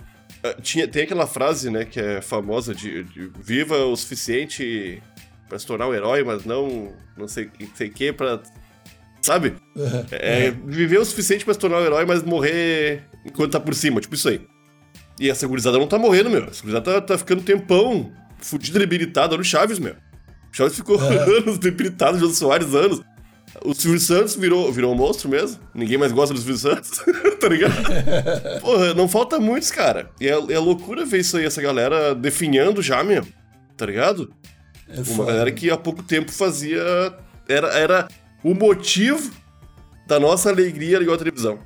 Tinha, 0.62 0.88
tem 0.88 1.02
aquela 1.02 1.26
frase, 1.26 1.70
né, 1.70 1.84
que 1.84 2.00
é 2.00 2.22
famosa 2.22 2.74
de, 2.74 3.04
de 3.04 3.30
viva 3.40 3.76
o 3.84 3.94
suficiente 3.94 5.02
para 5.48 5.58
se 5.58 5.66
tornar 5.66 5.88
um 5.88 5.94
herói, 5.94 6.22
mas 6.24 6.44
não 6.44 6.92
não 7.16 7.28
sei 7.28 7.46
o 7.46 7.76
sei 7.76 7.90
que 7.90 8.12
pra. 8.12 8.40
Sabe? 9.20 9.54
Uhum. 9.76 10.06
É, 10.10 10.50
viver 10.50 10.98
o 10.98 11.04
suficiente 11.04 11.44
para 11.44 11.52
se 11.52 11.60
tornar 11.60 11.78
um 11.78 11.84
herói, 11.84 12.06
mas 12.06 12.22
morrer 12.22 13.02
enquanto 13.24 13.52
tá 13.52 13.60
por 13.60 13.74
cima, 13.74 14.00
tipo 14.00 14.14
isso 14.14 14.28
aí. 14.28 14.40
E 15.20 15.28
essa 15.28 15.46
gurizada 15.46 15.78
não 15.78 15.86
tá 15.86 15.98
morrendo, 15.98 16.30
meu. 16.30 16.44
Essa 16.44 16.62
gurizada 16.62 16.92
tá, 16.92 17.00
tá 17.02 17.18
ficando 17.18 17.42
tempão 17.42 18.10
fudido 18.38 18.78
debilitado. 18.78 19.34
Olha 19.34 19.42
o 19.42 19.44
Chaves, 19.44 19.78
meu. 19.78 19.92
O 20.50 20.56
Chaves 20.56 20.74
ficou 20.74 20.98
uhum. 20.98 21.36
anos 21.36 21.58
debilitado, 21.58 22.16
o 22.16 22.20
Jô 22.20 22.28
Soares 22.30 22.74
anos. 22.74 23.02
O 23.64 23.74
Silvio 23.74 24.00
Santos 24.00 24.36
virou, 24.36 24.72
virou 24.72 24.92
um 24.92 24.96
monstro 24.96 25.28
mesmo. 25.28 25.60
Ninguém 25.74 25.98
mais 25.98 26.12
gosta 26.12 26.32
do 26.32 26.40
Silvio 26.40 26.56
Santos, 26.56 26.90
tá 27.40 27.48
ligado? 27.48 27.74
Porra, 28.60 28.94
não 28.94 29.08
falta 29.08 29.38
muitos, 29.38 29.70
cara. 29.70 30.10
E 30.20 30.28
é, 30.28 30.30
é 30.30 30.58
loucura 30.58 31.04
ver 31.04 31.20
isso 31.20 31.36
aí, 31.36 31.44
essa 31.44 31.60
galera 31.60 32.14
definhando 32.14 32.80
já, 32.80 33.02
meu. 33.02 33.26
Tá 33.76 33.86
ligado? 33.86 34.32
É 34.88 35.00
Uma 35.12 35.24
galera 35.24 35.52
que 35.52 35.70
há 35.70 35.76
pouco 35.76 36.02
tempo 36.02 36.30
fazia. 36.30 36.82
Era, 37.48 37.68
era 37.68 38.08
o 38.42 38.54
motivo 38.54 39.30
da 40.06 40.18
nossa 40.18 40.48
alegria 40.48 40.98
ligar 40.98 41.14
a 41.14 41.18
televisão. 41.18 41.58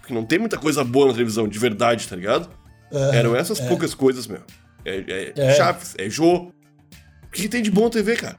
Porque 0.00 0.14
não 0.14 0.24
tem 0.24 0.38
muita 0.38 0.56
coisa 0.58 0.84
boa 0.84 1.08
na 1.08 1.12
televisão, 1.12 1.48
de 1.48 1.58
verdade, 1.58 2.06
tá 2.08 2.16
ligado? 2.16 2.48
Uhum, 2.92 3.12
Eram 3.12 3.36
essas 3.36 3.60
é. 3.60 3.66
poucas 3.66 3.94
coisas, 3.94 4.26
meu. 4.26 4.42
É, 4.84 5.04
é, 5.08 5.32
é. 5.36 5.54
Chaves, 5.54 5.94
é 5.98 6.08
Jô. 6.08 6.52
O 7.24 7.30
que, 7.32 7.42
que 7.42 7.48
tem 7.48 7.62
de 7.62 7.70
bom 7.70 7.84
na 7.84 7.90
TV, 7.90 8.16
cara? 8.16 8.36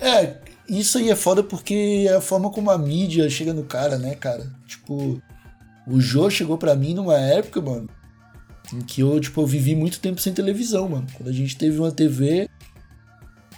É, 0.00 0.38
isso 0.68 0.98
aí 0.98 1.10
é 1.10 1.16
foda 1.16 1.42
porque 1.42 2.06
é 2.08 2.14
a 2.14 2.20
forma 2.20 2.50
como 2.50 2.70
a 2.70 2.78
mídia 2.78 3.28
chega 3.28 3.52
no 3.52 3.64
cara, 3.64 3.98
né, 3.98 4.14
cara? 4.14 4.50
Tipo, 4.66 5.20
o 5.86 6.00
Jô 6.00 6.30
chegou 6.30 6.56
para 6.56 6.74
mim 6.74 6.94
numa 6.94 7.18
época, 7.18 7.60
mano, 7.60 7.88
em 8.72 8.80
que 8.80 9.00
eu, 9.00 9.18
tipo, 9.20 9.40
eu 9.40 9.46
vivi 9.46 9.74
muito 9.74 10.00
tempo 10.00 10.20
sem 10.20 10.32
televisão, 10.32 10.88
mano. 10.88 11.06
Quando 11.14 11.28
a 11.28 11.32
gente 11.32 11.56
teve 11.56 11.78
uma 11.78 11.90
TV, 11.90 12.48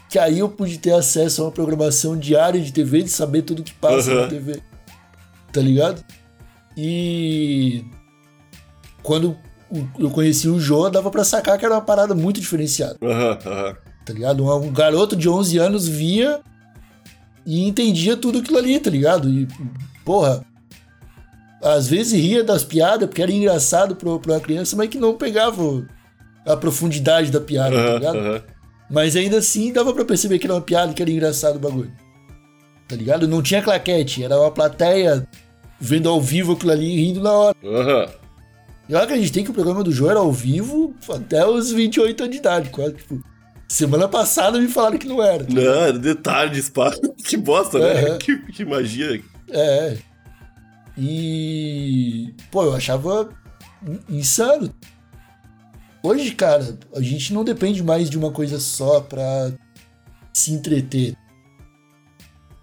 que 0.08 0.18
aí 0.18 0.38
eu 0.38 0.48
pude 0.48 0.78
ter 0.78 0.92
acesso 0.92 1.42
a 1.42 1.44
uma 1.46 1.52
programação 1.52 2.16
diária 2.16 2.60
de 2.60 2.72
TV, 2.72 3.02
de 3.02 3.10
saber 3.10 3.42
tudo 3.42 3.62
que 3.62 3.74
passa 3.74 4.10
uhum. 4.10 4.20
na 4.22 4.28
TV. 4.28 4.62
Tá 5.52 5.60
ligado? 5.60 6.04
E 6.76 7.84
quando 9.02 9.36
eu 9.98 10.10
conheci 10.10 10.48
o 10.48 10.58
Jô, 10.58 10.88
dava 10.88 11.10
para 11.10 11.24
sacar 11.24 11.58
que 11.58 11.64
era 11.64 11.74
uma 11.74 11.80
parada 11.80 12.14
muito 12.14 12.40
diferenciada. 12.40 12.96
Uhum, 13.00 13.10
uhum. 13.10 13.74
Tá 14.04 14.12
ligado? 14.12 14.44
Um 14.44 14.72
garoto 14.72 15.14
de 15.14 15.28
11 15.28 15.58
anos 15.58 15.88
via 15.88 16.40
e 17.46 17.66
entendia 17.66 18.16
tudo 18.16 18.38
aquilo 18.38 18.58
ali, 18.58 18.78
tá 18.78 18.90
ligado? 18.90 19.28
E, 19.28 19.46
porra, 20.04 20.44
às 21.62 21.88
vezes 21.88 22.12
ria 22.12 22.44
das 22.44 22.62
piadas, 22.62 23.08
porque 23.08 23.22
era 23.22 23.32
engraçado 23.32 23.96
pra, 23.96 24.18
pra 24.18 24.34
uma 24.34 24.40
criança, 24.40 24.76
mas 24.76 24.88
que 24.88 24.98
não 24.98 25.16
pegava 25.16 25.86
a 26.46 26.56
profundidade 26.56 27.30
da 27.30 27.40
piada, 27.40 27.76
uhum, 27.76 27.84
tá 27.84 27.94
ligado? 27.94 28.18
Uhum. 28.18 28.40
Mas 28.90 29.16
ainda 29.16 29.38
assim 29.38 29.72
dava 29.72 29.92
pra 29.94 30.04
perceber 30.04 30.38
que 30.38 30.46
era 30.46 30.54
uma 30.54 30.60
piada 30.60 30.92
que 30.92 31.02
era 31.02 31.10
engraçado 31.10 31.56
o 31.56 31.58
bagulho. 31.58 31.92
Tá 32.86 32.96
ligado? 32.96 33.26
Não 33.26 33.42
tinha 33.42 33.62
claquete, 33.62 34.22
era 34.22 34.38
uma 34.38 34.50
plateia 34.50 35.26
vendo 35.80 36.08
ao 36.08 36.20
vivo 36.20 36.52
aquilo 36.52 36.72
ali 36.72 36.86
e 36.86 37.04
rindo 37.06 37.20
na 37.22 37.32
hora. 37.32 37.56
Uhum. 37.62 38.06
Eu 38.88 38.98
acreditei 38.98 39.42
que 39.42 39.50
o 39.50 39.54
programa 39.54 39.82
do 39.82 39.90
João 39.90 40.10
era 40.10 40.20
ao 40.20 40.30
vivo 40.30 40.94
até 41.08 41.46
os 41.46 41.72
28 41.72 42.22
anos 42.22 42.32
de 42.32 42.38
idade, 42.38 42.68
quase, 42.68 42.94
tipo. 42.94 43.22
Semana 43.68 44.08
passada 44.08 44.60
me 44.60 44.68
falaram 44.68 44.98
que 44.98 45.08
não 45.08 45.22
era. 45.22 45.44
Não, 45.48 45.62
era 45.62 45.98
detalhe 45.98 46.50
de 46.52 46.60
espaço. 46.60 47.00
Que 47.24 47.36
bosta, 47.36 47.78
né? 47.78 48.10
Uhum. 48.10 48.18
Que, 48.18 48.38
que 48.52 48.64
magia. 48.64 49.22
É. 49.50 49.96
E. 50.96 52.34
Pô, 52.50 52.64
eu 52.64 52.74
achava 52.74 53.30
insano. 54.08 54.72
Hoje, 56.02 56.32
cara, 56.34 56.78
a 56.94 57.00
gente 57.00 57.32
não 57.32 57.42
depende 57.42 57.82
mais 57.82 58.10
de 58.10 58.18
uma 58.18 58.30
coisa 58.30 58.60
só 58.60 59.00
pra 59.00 59.52
se 60.32 60.52
entreter. 60.52 61.16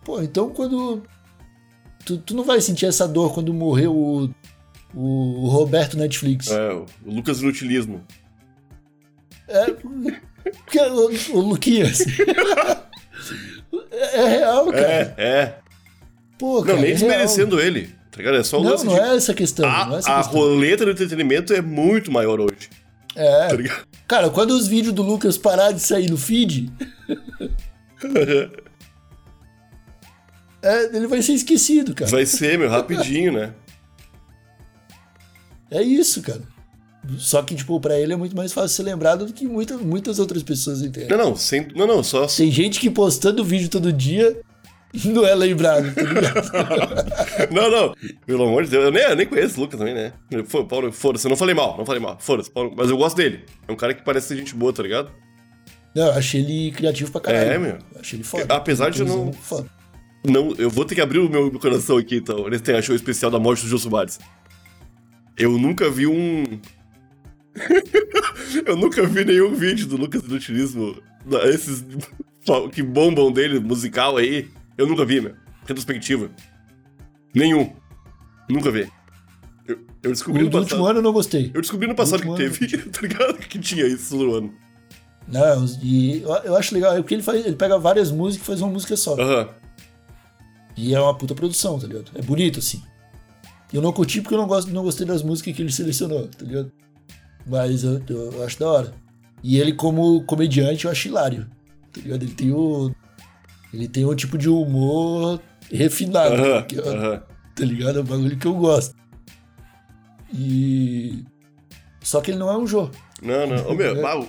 Pô, 0.06 0.22
então 0.22 0.50
quando. 0.50 1.04
Tu, 2.06 2.18
tu 2.20 2.36
não 2.36 2.44
vai 2.44 2.62
sentir 2.62 2.86
essa 2.86 3.08
dor 3.08 3.34
quando 3.34 3.54
morreu 3.54 3.96
o, 3.96 4.30
o 4.94 5.48
Roberto 5.48 5.98
Netflix. 5.98 6.50
É, 6.52 6.74
o 6.74 6.86
Lucas 7.06 7.42
Inutilismo. 7.42 8.04
É. 9.48 9.66
O, 11.32 11.38
o 11.38 11.42
Luquinhas. 11.42 12.00
é 13.92 14.28
real, 14.28 14.72
cara. 14.72 14.84
É, 14.88 15.14
é. 15.18 15.58
Pô, 16.38 16.62
cara, 16.62 16.76
não, 16.76 16.82
nem 16.82 16.92
é 16.92 16.94
desmerecendo 16.94 17.56
real. 17.56 17.68
ele. 17.68 17.96
Tá 18.12 18.18
ligado? 18.18 18.38
É 18.38 18.44
só 18.44 18.60
o 18.60 18.64
não, 18.64 18.72
lance 18.72 18.86
não 18.86 18.94
de... 18.94 19.00
é 19.00 19.16
essa 19.16 19.34
questão. 19.34 19.70
A, 19.70 19.86
não 19.86 19.96
é 19.96 20.00
essa 20.00 20.12
a 20.12 20.18
questão. 20.18 20.40
roleta 20.40 20.86
do 20.86 20.92
entretenimento 20.92 21.54
é 21.54 21.62
muito 21.62 22.12
maior 22.12 22.40
hoje. 22.40 22.70
É. 23.16 23.48
Tá 23.48 23.56
ligado? 23.56 23.88
Cara, 24.08 24.30
quando 24.30 24.52
os 24.52 24.68
vídeos 24.68 24.94
do 24.94 25.02
Lucas 25.02 25.38
parar 25.38 25.72
de 25.72 25.80
sair 25.80 26.10
no 26.10 26.18
feed. 26.18 26.72
é, 30.62 30.96
ele 30.96 31.08
vai 31.08 31.22
ser 31.22 31.34
esquecido, 31.34 31.94
cara. 31.94 32.12
Vai 32.12 32.26
ser, 32.26 32.58
meu, 32.58 32.70
rapidinho, 32.70 33.32
né? 33.32 33.54
É 35.70 35.82
isso, 35.82 36.22
cara. 36.22 36.42
Só 37.18 37.42
que, 37.42 37.56
tipo, 37.56 37.80
pra 37.80 38.00
ele 38.00 38.14
é 38.14 38.16
muito 38.16 38.36
mais 38.36 38.54
fácil 38.54 38.70
ser 38.70 38.84
lembrado 38.84 39.26
do 39.26 39.34
que 39.34 39.48
muita, 39.48 39.78
muitas 39.78 40.20
outras 40.20 40.44
pessoas 40.44 40.82
entendem. 40.82 41.10
Não, 41.10 41.18
não, 41.18 41.36
sem, 41.36 41.68
não, 41.76 41.88
não, 41.88 42.04
só. 42.04 42.28
Tem 42.28 42.52
gente 42.52 42.80
que 42.80 42.90
postando 42.90 43.44
vídeo 43.44 43.70
todo 43.70 43.92
dia 43.92 44.40
não 45.06 45.26
é 45.26 45.34
lembrado, 45.34 45.94
tá 45.96 46.02
ligado? 46.02 47.50
não, 47.52 47.72
não, 47.72 47.96
pelo 48.26 48.44
amor 48.44 48.66
de 48.66 48.70
Deus, 48.70 48.86
eu 48.86 48.92
nem, 48.92 49.04
eu 49.04 49.16
nem 49.16 49.26
conheço 49.26 49.58
o 49.58 49.62
Lucas 49.62 49.80
também, 49.80 49.96
né? 49.96 50.14
Paulo, 50.70 50.92
foda-se, 50.92 51.26
eu 51.26 51.30
não 51.30 51.38
falei 51.38 51.56
mal, 51.56 51.78
não 51.78 51.86
falei 51.86 52.02
mal, 52.02 52.18
foda-se, 52.20 52.52
mas 52.76 52.90
eu 52.90 52.98
gosto 52.98 53.18
dele. 53.18 53.46
É 53.68 53.72
um 53.72 53.76
cara 53.76 53.94
que 53.94 54.04
parece 54.04 54.28
ser 54.28 54.38
gente 54.38 54.54
boa, 54.54 54.72
tá 54.72 54.84
ligado? 54.84 55.10
Não, 55.96 56.06
eu 56.06 56.14
achei 56.14 56.42
ele 56.42 56.72
criativo 56.72 57.12
pra 57.12 57.22
caralho. 57.22 57.52
É, 57.52 57.58
meu. 57.58 57.78
Eu 57.94 58.02
achei 58.02 58.18
ele 58.18 58.24
foda. 58.24 58.54
Apesar 58.54 58.90
de 58.90 59.02
eu 59.02 59.08
não. 59.08 59.34
Foda. 59.34 59.68
Não, 60.26 60.54
eu 60.58 60.70
vou 60.70 60.86
ter 60.86 60.96
que 60.96 61.02
abrir 61.02 61.20
o 61.20 61.30
meu, 61.30 61.52
coração 61.60 61.98
aqui, 61.98 62.18
então, 62.18 62.48
nesse 62.48 62.64
tem 62.64 62.76
a 62.76 62.82
show 62.82 62.96
especial 62.96 63.32
da 63.32 63.40
morte 63.40 63.64
do 63.64 63.70
Jô 63.70 63.78
Soares. 63.78 64.20
Eu 65.36 65.58
nunca 65.58 65.90
vi 65.90 66.06
um 66.06 66.44
eu 68.66 68.76
nunca 68.76 69.06
vi 69.06 69.26
nenhum 69.26 69.54
vídeo 69.54 69.88
do 69.88 69.98
Lucas 69.98 70.24
Inutilismo, 70.24 71.02
esses 71.46 71.84
que 72.72 72.82
bombam 72.82 73.32
dele, 73.32 73.60
musical 73.60 74.18
aí. 74.18 74.50
Eu 74.78 74.88
nunca 74.88 75.06
vi, 75.06 75.22
meu. 75.22 75.36
Retrospectiva. 75.66 76.32
Nenhum. 77.34 77.74
Nunca 78.50 78.72
vi. 78.72 78.90
Eu, 79.68 79.80
eu 80.04 80.12
descobri 80.12 80.42
o 80.42 80.46
no 80.46 80.52
passado. 80.52 80.64
último 80.64 80.86
ano 80.86 81.00
eu 81.00 81.04
não 81.04 81.14
gostei. 81.14 81.52
Eu 81.54 81.62
descobri 81.62 81.88
no 81.88 81.96
passado 81.96 82.24
que 82.24 82.36
teve, 82.36 82.78
tá 82.90 83.02
ligado? 83.02 83.38
Que 83.38 83.60
tinha 83.60 83.86
isso 83.86 84.16
no 84.16 84.36
ano. 84.36 84.54
Não, 85.28 85.66
e 85.82 86.24
eu 86.44 86.56
acho 86.58 86.74
legal, 86.74 86.94
é 86.94 87.02
porque 87.02 87.14
ele, 87.14 87.24
faz, 87.24 87.46
ele 87.46 87.56
pega 87.56 87.78
várias 87.78 88.12
músicas 88.12 88.44
e 88.44 88.48
faz 88.48 88.62
uma 88.62 88.72
música 88.72 88.98
só. 88.98 89.14
Aham. 89.14 89.42
Uhum. 89.42 89.62
E 90.76 90.96
é 90.96 91.00
uma 91.00 91.16
puta 91.16 91.36
produção, 91.36 91.78
tá 91.78 91.86
ligado? 91.86 92.12
É 92.16 92.22
bonito, 92.22 92.60
assim. 92.60 92.82
Eu 93.72 93.82
não 93.82 93.94
curti 93.94 94.20
porque 94.20 94.34
eu 94.34 94.40
não, 94.40 94.48
gosto, 94.48 94.72
não 94.72 94.84
gostei 94.84 95.06
das 95.06 95.22
músicas 95.22 95.56
que 95.56 95.62
ele 95.62 95.72
selecionou, 95.72 96.28
tá 96.28 96.44
ligado? 96.46 96.72
Mas 97.46 97.84
eu, 97.84 98.02
eu 98.10 98.44
acho 98.44 98.60
da 98.60 98.70
hora. 98.70 98.94
E 99.44 99.58
ele, 99.58 99.74
como 99.74 100.24
comediante, 100.24 100.86
eu 100.86 100.92
acho 100.92 101.08
hilário. 101.08 101.48
Tá 101.92 102.02
ligado? 102.02 102.24
Ele 102.24 102.34
tem 102.34 102.52
o. 102.52 102.92
Ele 103.74 103.88
tem 103.88 104.06
um 104.06 104.16
tipo 104.16 104.38
de 104.38 104.50
humor 104.50 105.42
refinado. 105.72 106.36
Uh 106.36 106.46
-huh, 106.46 106.66
que, 106.66 106.80
uh 106.80 106.84
-huh. 106.84 107.24
Tá 107.56 107.66
ligado? 107.66 108.00
É 108.00 108.02
um 108.02 108.06
bagulho 108.06 108.38
que 108.38 108.46
eu 108.46 108.54
gosto. 108.54 108.96
E. 110.34 111.24
Só 112.02 112.22
que 112.22 112.32
ele 112.32 112.38
não 112.40 112.50
é 112.50 112.58
um 112.58 112.68
Jô. 112.68 112.90
Não, 113.22 113.48
não. 113.48 113.68
Ô, 113.68 113.74
meu, 113.74 113.96
é. 114.06 114.16
o, 114.16 114.28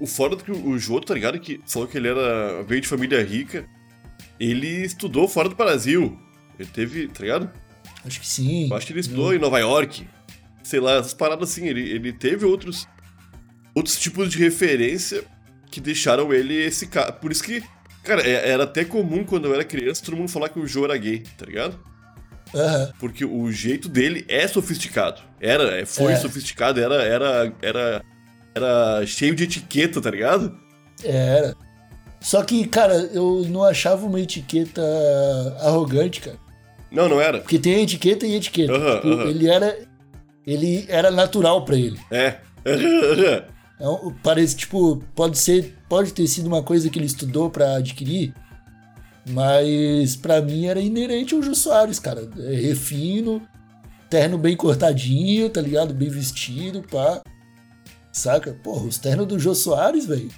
o 0.00 0.06
foda 0.06 0.36
do 0.36 0.44
que 0.44 0.52
o 0.52 0.78
Jô, 0.78 1.00
tá 1.00 1.14
ligado? 1.14 1.38
Que 1.38 1.60
falou 1.66 1.88
que 1.88 1.96
ele 1.96 2.08
era. 2.08 2.62
veio 2.64 2.80
de 2.80 2.88
família 2.88 3.22
rica. 3.24 3.66
Ele 4.38 4.84
estudou 4.84 5.28
fora 5.28 5.48
do 5.48 5.54
Brasil. 5.54 6.18
Ele 6.58 6.68
teve, 6.68 7.08
tá 7.08 7.20
ligado? 7.20 7.50
Acho 8.04 8.20
que 8.20 8.26
sim. 8.26 8.68
Eu 8.68 8.76
acho 8.76 8.86
que 8.86 8.92
ele 8.92 9.00
estudou 9.00 9.34
em 9.34 9.38
Nova 9.38 9.58
York 9.58 10.06
sei 10.62 10.80
lá, 10.80 10.94
essas 10.94 11.14
paradas 11.14 11.50
assim. 11.50 11.66
Ele, 11.66 11.90
ele 11.90 12.12
teve 12.12 12.44
outros, 12.44 12.86
outros 13.74 13.98
tipos 13.98 14.30
de 14.30 14.38
referência 14.38 15.24
que 15.70 15.80
deixaram 15.80 16.32
ele 16.32 16.54
esse 16.54 16.86
cara. 16.86 17.12
Por 17.12 17.32
isso 17.32 17.42
que, 17.42 17.62
cara, 18.02 18.22
é, 18.22 18.50
era 18.50 18.64
até 18.64 18.84
comum 18.84 19.24
quando 19.24 19.46
eu 19.46 19.54
era 19.54 19.64
criança 19.64 20.04
todo 20.04 20.16
mundo 20.16 20.28
falar 20.28 20.48
que 20.48 20.58
o 20.58 20.66
Joe 20.66 20.84
era 20.84 20.96
gay, 20.96 21.22
tá 21.36 21.46
ligado? 21.46 21.78
Uhum. 22.54 22.92
Porque 22.98 23.24
o 23.24 23.50
jeito 23.50 23.88
dele 23.88 24.24
é 24.28 24.46
sofisticado. 24.46 25.22
Era, 25.40 25.80
é, 25.80 25.86
foi 25.86 26.12
é. 26.12 26.16
sofisticado, 26.16 26.80
era, 26.80 27.02
era, 27.02 27.52
era, 27.62 28.04
era 28.54 29.06
cheio 29.06 29.34
de 29.34 29.44
etiqueta, 29.44 30.00
tá 30.00 30.10
ligado? 30.10 30.54
Era. 31.02 31.56
Só 32.20 32.42
que, 32.44 32.66
cara, 32.68 32.94
eu 33.12 33.44
não 33.48 33.64
achava 33.64 34.06
uma 34.06 34.20
etiqueta 34.20 34.82
arrogante, 35.60 36.20
cara. 36.20 36.38
Não, 36.90 37.08
não 37.08 37.20
era. 37.20 37.40
Porque 37.40 37.58
tem 37.58 37.82
etiqueta 37.82 38.26
e 38.26 38.36
etiqueta. 38.36 38.72
Uhum, 38.72 39.12
uhum. 39.12 39.28
Ele 39.28 39.48
era 39.48 39.76
ele 40.46 40.84
era 40.88 41.10
natural 41.10 41.64
pra 41.64 41.76
ele. 41.76 41.98
É. 42.10 42.38
É 42.64 43.84
parece, 44.22 44.56
tipo, 44.56 45.02
pode 45.14 45.38
ser, 45.38 45.76
pode 45.88 46.12
ter 46.12 46.26
sido 46.28 46.46
uma 46.46 46.62
coisa 46.62 46.88
que 46.88 46.98
ele 46.98 47.06
estudou 47.06 47.50
pra 47.50 47.76
adquirir, 47.76 48.32
mas 49.28 50.14
pra 50.14 50.40
mim 50.40 50.66
era 50.66 50.80
inerente 50.80 51.34
ao 51.34 51.42
Jô 51.42 51.54
Soares, 51.54 51.98
cara. 51.98 52.28
É 52.38 52.54
refino, 52.54 53.42
terno 54.08 54.38
bem 54.38 54.56
cortadinho, 54.56 55.50
tá 55.50 55.60
ligado? 55.60 55.92
Bem 55.92 56.08
vestido, 56.08 56.82
pá. 56.82 57.22
Saca? 58.12 58.52
Porra, 58.62 58.84
os 58.86 58.98
ternos 58.98 59.26
do 59.26 59.38
Jô 59.38 59.54
Soares, 59.54 60.06
velho, 60.06 60.30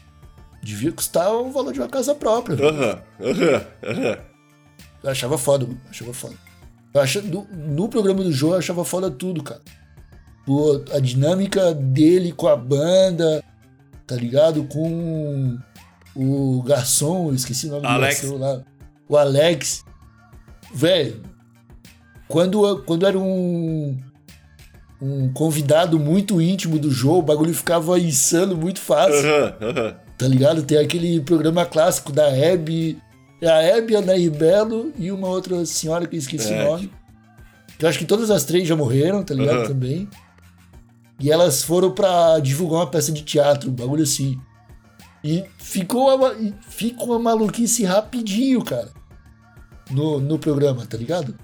devia 0.62 0.92
custar 0.92 1.30
o 1.30 1.50
valor 1.50 1.72
de 1.72 1.80
uma 1.80 1.88
casa 1.88 2.14
própria. 2.14 2.56
Aham, 2.56 3.02
aham, 3.20 3.66
aham. 3.82 4.18
Eu 5.02 5.10
achava 5.10 5.36
foda, 5.36 5.66
mano. 5.66 5.80
Achava 5.90 6.14
foda. 6.14 6.34
Eu 6.94 7.00
acha, 7.00 7.20
no, 7.20 7.46
no 7.52 7.88
programa 7.88 8.22
do 8.22 8.32
Jô, 8.32 8.52
eu 8.52 8.58
achava 8.58 8.84
foda 8.84 9.10
tudo, 9.10 9.42
cara. 9.42 9.60
Pô, 10.46 10.82
a 10.92 10.98
dinâmica 11.00 11.72
dele 11.72 12.32
com 12.32 12.46
a 12.48 12.56
banda, 12.56 13.42
tá 14.06 14.14
ligado? 14.14 14.64
Com 14.64 15.56
o 16.14 16.62
garçom, 16.62 17.28
eu 17.28 17.34
esqueci 17.34 17.66
o 17.66 17.70
nome 17.70 17.86
Alex. 17.86 18.20
do 18.20 18.38
garçom 18.38 18.38
lá. 18.38 18.62
O 19.08 19.16
Alex. 19.16 19.84
Velho, 20.74 21.22
quando, 22.28 22.82
quando 22.84 23.06
era 23.06 23.18
um, 23.18 23.96
um 25.00 25.32
convidado 25.32 25.98
muito 25.98 26.40
íntimo 26.42 26.78
do 26.78 26.90
Jô, 26.90 27.18
o 27.18 27.22
bagulho 27.22 27.54
ficava 27.54 27.98
insano 27.98 28.56
muito 28.56 28.80
fácil 28.80 29.24
Aham, 29.26 29.54
aham. 29.60 29.94
tá 30.18 30.26
ligado? 30.28 30.62
Tem 30.62 30.78
aquele 30.78 31.20
programa 31.20 31.64
clássico 31.64 32.12
da 32.12 32.26
Hebe, 32.28 32.98
é 33.40 33.48
a 33.48 33.62
Hebe, 33.62 33.94
a 33.96 34.00
Nair 34.02 34.30
Belo 34.30 34.92
e 34.98 35.10
uma 35.12 35.28
outra 35.28 35.64
senhora 35.64 36.06
que 36.06 36.16
eu 36.16 36.18
esqueci 36.18 36.52
É. 36.52 36.62
o 36.64 36.70
nome. 36.72 36.90
Que 37.78 37.84
eu 37.84 37.88
acho 37.88 37.98
que 37.98 38.04
todas 38.04 38.30
as 38.30 38.44
três 38.44 38.66
já 38.68 38.74
morreram, 38.76 39.22
tá 39.22 39.34
ligado? 39.34 39.58
Aham. 39.58 39.68
Também. 39.68 40.08
E 41.20 41.30
elas 41.30 41.62
foram 41.62 41.92
pra 41.92 42.38
divulgar 42.40 42.80
uma 42.80 42.90
peça 42.90 43.12
de 43.12 43.22
teatro, 43.22 43.70
um 43.70 43.74
bagulho 43.74 44.02
assim. 44.02 44.38
E 45.22 45.44
ficou 45.58 46.14
uma, 46.14 46.34
fica 46.68 47.02
uma 47.04 47.18
maluquice 47.18 47.84
rapidinho, 47.84 48.62
cara. 48.62 48.90
No, 49.90 50.18
no 50.20 50.38
programa, 50.38 50.84
tá 50.86 50.96
ligado? 50.96 51.38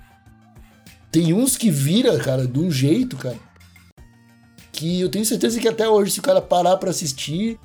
Tem 1.11 1.33
uns 1.33 1.57
que 1.57 1.71
vira, 1.71 2.19
cara, 2.19 2.47
de 2.47 2.59
um 2.59 2.71
jeito, 2.71 3.17
cara. 3.17 3.39
Que 4.73 5.01
eu 5.01 5.09
tenho 5.09 5.25
certeza 5.25 5.59
que 5.61 5.69
até 5.69 5.89
hoje, 5.89 6.13
se 6.13 6.21
o 6.21 6.23
cara 6.23 6.41
parar 6.41 6.77
pra 6.77 6.91
assistir, 6.91 7.59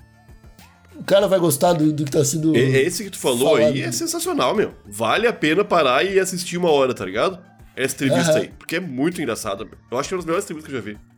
o 0.95 1.03
cara 1.03 1.27
vai 1.27 1.39
gostar 1.39 1.73
do, 1.73 1.91
do 1.91 2.05
que 2.05 2.11
tá 2.11 2.23
sendo. 2.23 2.55
Esse 2.55 3.03
que 3.03 3.09
tu 3.09 3.17
falou 3.17 3.55
Falado. 3.55 3.73
aí 3.73 3.81
é 3.81 3.91
sensacional, 3.91 4.55
meu. 4.55 4.73
Vale 4.85 5.27
a 5.27 5.33
pena 5.33 5.63
parar 5.63 6.03
e 6.05 6.19
assistir 6.19 6.57
uma 6.57 6.71
hora, 6.71 6.93
tá 6.93 7.05
ligado? 7.05 7.39
Essa 7.75 7.95
entrevista 7.95 8.31
Aham. 8.31 8.41
aí. 8.41 8.47
Porque 8.57 8.77
é 8.77 8.79
muito 8.79 9.21
engraçada, 9.21 9.63
meu. 9.65 9.75
Eu 9.91 9.99
acho 9.99 10.07
que 10.09 10.13
é 10.13 10.17
uma 10.17 10.21
das 10.21 10.25
melhores 10.25 10.45
entrevistas 10.45 10.71
que 10.71 10.77
eu 10.77 10.81
já 10.81 10.85
vi. 10.85 11.14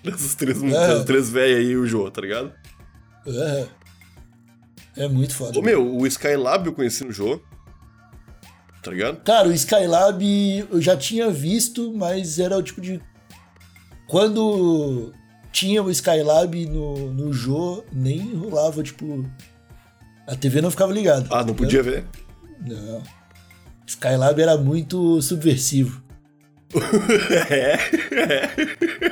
Dessas 0.04 0.34
três, 0.34 0.62
É. 0.62 1.04
três 1.04 1.30
velhas 1.30 1.58
aí 1.58 1.66
e 1.72 1.76
o 1.76 1.86
Jô, 1.86 2.10
tá 2.10 2.20
ligado? 2.20 2.52
É. 3.26 3.66
É 4.96 5.08
muito 5.08 5.34
foda. 5.34 5.58
Ô, 5.58 5.62
meu, 5.62 5.96
o 5.96 6.06
Skylab 6.06 6.66
eu 6.66 6.72
conheci 6.72 7.04
no 7.04 7.12
Jô. 7.12 7.40
Tá 8.82 8.90
ligado? 8.90 9.20
Cara, 9.22 9.48
o 9.48 9.52
Skylab 9.52 10.22
eu 10.70 10.80
já 10.80 10.96
tinha 10.96 11.30
visto, 11.30 11.92
mas 11.92 12.38
era 12.38 12.56
o 12.56 12.62
tipo 12.62 12.80
de. 12.80 13.00
Quando 14.08 15.12
tinha 15.52 15.82
o 15.82 15.90
Skylab 15.90 16.66
no, 16.66 17.12
no 17.12 17.32
Jô, 17.32 17.84
nem 17.92 18.34
rolava, 18.34 18.82
tipo. 18.82 19.24
A 20.26 20.34
TV 20.34 20.60
não 20.60 20.70
ficava 20.70 20.92
ligada. 20.92 21.26
Ah, 21.30 21.44
não 21.44 21.54
podia 21.54 21.82
ver? 21.82 22.04
Não. 22.66 23.02
Skylab 23.86 24.40
era 24.40 24.56
muito 24.56 25.20
subversivo. 25.20 26.02
é, 27.50 27.78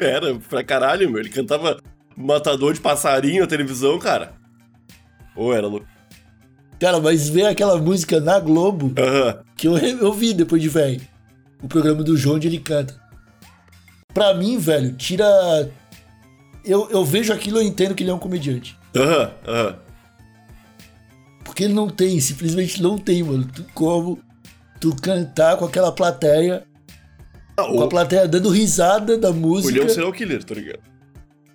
é. 0.03 0.05
Era 0.17 0.35
pra 0.49 0.63
caralho, 0.63 1.11
meu. 1.11 1.21
Ele 1.21 1.29
cantava 1.29 1.81
Matador 2.17 2.73
de 2.73 2.81
Passarinho 2.81 3.43
na 3.43 3.47
televisão, 3.47 3.99
cara. 3.99 4.33
Ou 5.35 5.53
era 5.55 5.67
louco. 5.67 5.87
Cara, 6.81 7.01
mas 7.01 7.29
ver 7.29 7.47
aquela 7.47 7.77
música 7.79 8.21
na 8.21 8.39
Globo, 8.39 8.93
Aham. 8.99 9.43
que 9.57 9.67
eu, 9.67 9.77
eu 9.77 10.13
vi 10.13 10.33
depois 10.33 10.63
de 10.63 10.69
velho. 10.69 11.01
O 11.61 11.67
programa 11.67 12.05
do 12.05 12.17
João 12.17 12.37
onde 12.37 12.47
ele 12.47 12.61
canta. 12.61 13.01
Pra 14.15 14.33
mim, 14.35 14.59
velho, 14.59 14.93
tira. 14.93 15.25
Eu, 16.65 16.89
eu 16.91 17.05
vejo 17.05 17.33
aquilo 17.33 17.61
e 17.61 17.67
entendo 17.67 17.95
que 17.95 18.03
ele 18.05 18.11
é 18.11 18.15
um 18.15 18.19
comediante. 18.19 18.79
Aham, 18.97 19.33
aham. 19.47 19.77
Porque 21.45 21.65
ele 21.65 21.75
não 21.75 21.89
tem, 21.89 22.21
simplesmente 22.21 22.81
não 22.81 22.97
tem, 22.97 23.23
mano. 23.23 23.45
Tu, 23.53 23.65
como 23.75 24.21
tu 24.81 24.95
cantar 24.95 25.57
com 25.57 25.65
aquela 25.65 25.91
plateia, 25.91 26.65
Ah, 27.59 27.65
com 27.65 27.81
a 27.83 27.87
o, 27.87 27.89
plateia 27.89 28.29
dando 28.29 28.49
risada 28.51 29.19
da 29.19 29.31
o 29.31 29.35
música. 29.35 29.75
Leão 29.75 29.89
serial 29.89 30.13
killer, 30.13 30.45
tá 30.45 30.55
ligado? 30.55 30.79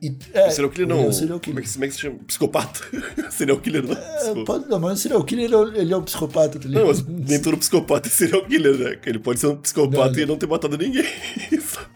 e, 0.02 0.14
é, 0.34 0.50
serial 0.50 0.70
killer 0.70 0.86
o 0.86 0.90
não. 0.90 0.98
Leão 1.00 1.14
serial 1.14 1.40
Como, 1.40 1.60
é 1.60 1.62
killer. 1.62 1.64
que, 1.64 1.74
como 1.74 1.86
é 1.86 1.88
que 1.88 1.94
se 1.94 2.00
chama? 2.02 2.20
Psicopata. 2.28 2.80
serial 3.32 3.58
killer 3.60 3.84
não. 3.88 3.94
É, 3.96 4.44
pode, 4.46 4.68
não, 4.68 4.80
mas 4.80 5.00
o 5.00 5.02
serial 5.02 5.24
killer 5.24 5.46
ele 5.46 5.56
é- 5.56 5.82
ele 5.82 5.94
é 5.94 5.98
um 5.98 6.04
psicopata, 6.04 6.60
tá 6.60 6.68
Não, 6.68 6.72
ligado? 6.82 6.88
mas 6.88 7.06
nem 7.30 7.42
todo 7.42 7.58
psicopata 7.58 8.08
é 8.10 8.12
serial 8.12 8.46
killer, 8.46 8.78
né? 8.78 9.00
Ele 9.06 9.20
pode 9.20 9.40
ser 9.40 9.48
um 9.48 9.56
psicopata 9.56 10.12
Não, 10.12 10.20
e 10.20 10.26
não 10.26 10.36
ter 10.38 10.46
matado 10.48 10.78
ninguém. 10.78 11.06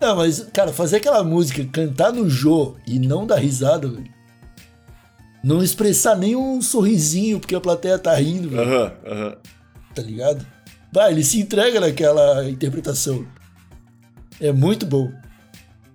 Não, 0.00 0.16
mas, 0.16 0.46
cara, 0.52 0.70
fazer 0.72 0.96
aquela 0.96 1.24
música, 1.24 1.64
cantar 1.72 2.12
no 2.12 2.28
Jô 2.28 2.76
e 2.86 2.98
não 2.98 3.26
dar 3.26 3.36
risada, 3.36 3.88
velho. 3.88 4.12
Não 5.42 5.62
expressar 5.62 6.14
nem 6.16 6.36
um 6.36 6.60
sorrisinho 6.60 7.40
porque 7.40 7.54
a 7.54 7.60
plateia 7.60 7.98
tá 7.98 8.14
rindo, 8.14 8.50
velho. 8.50 8.62
Aham, 8.62 8.92
aham. 9.06 9.36
tá 9.94 10.02
ligado? 10.02 10.46
Vai, 10.94 11.10
ele 11.10 11.24
se 11.24 11.40
entrega 11.40 11.80
naquela 11.80 12.48
interpretação. 12.48 13.26
É 14.40 14.52
muito 14.52 14.86
bom. 14.86 15.12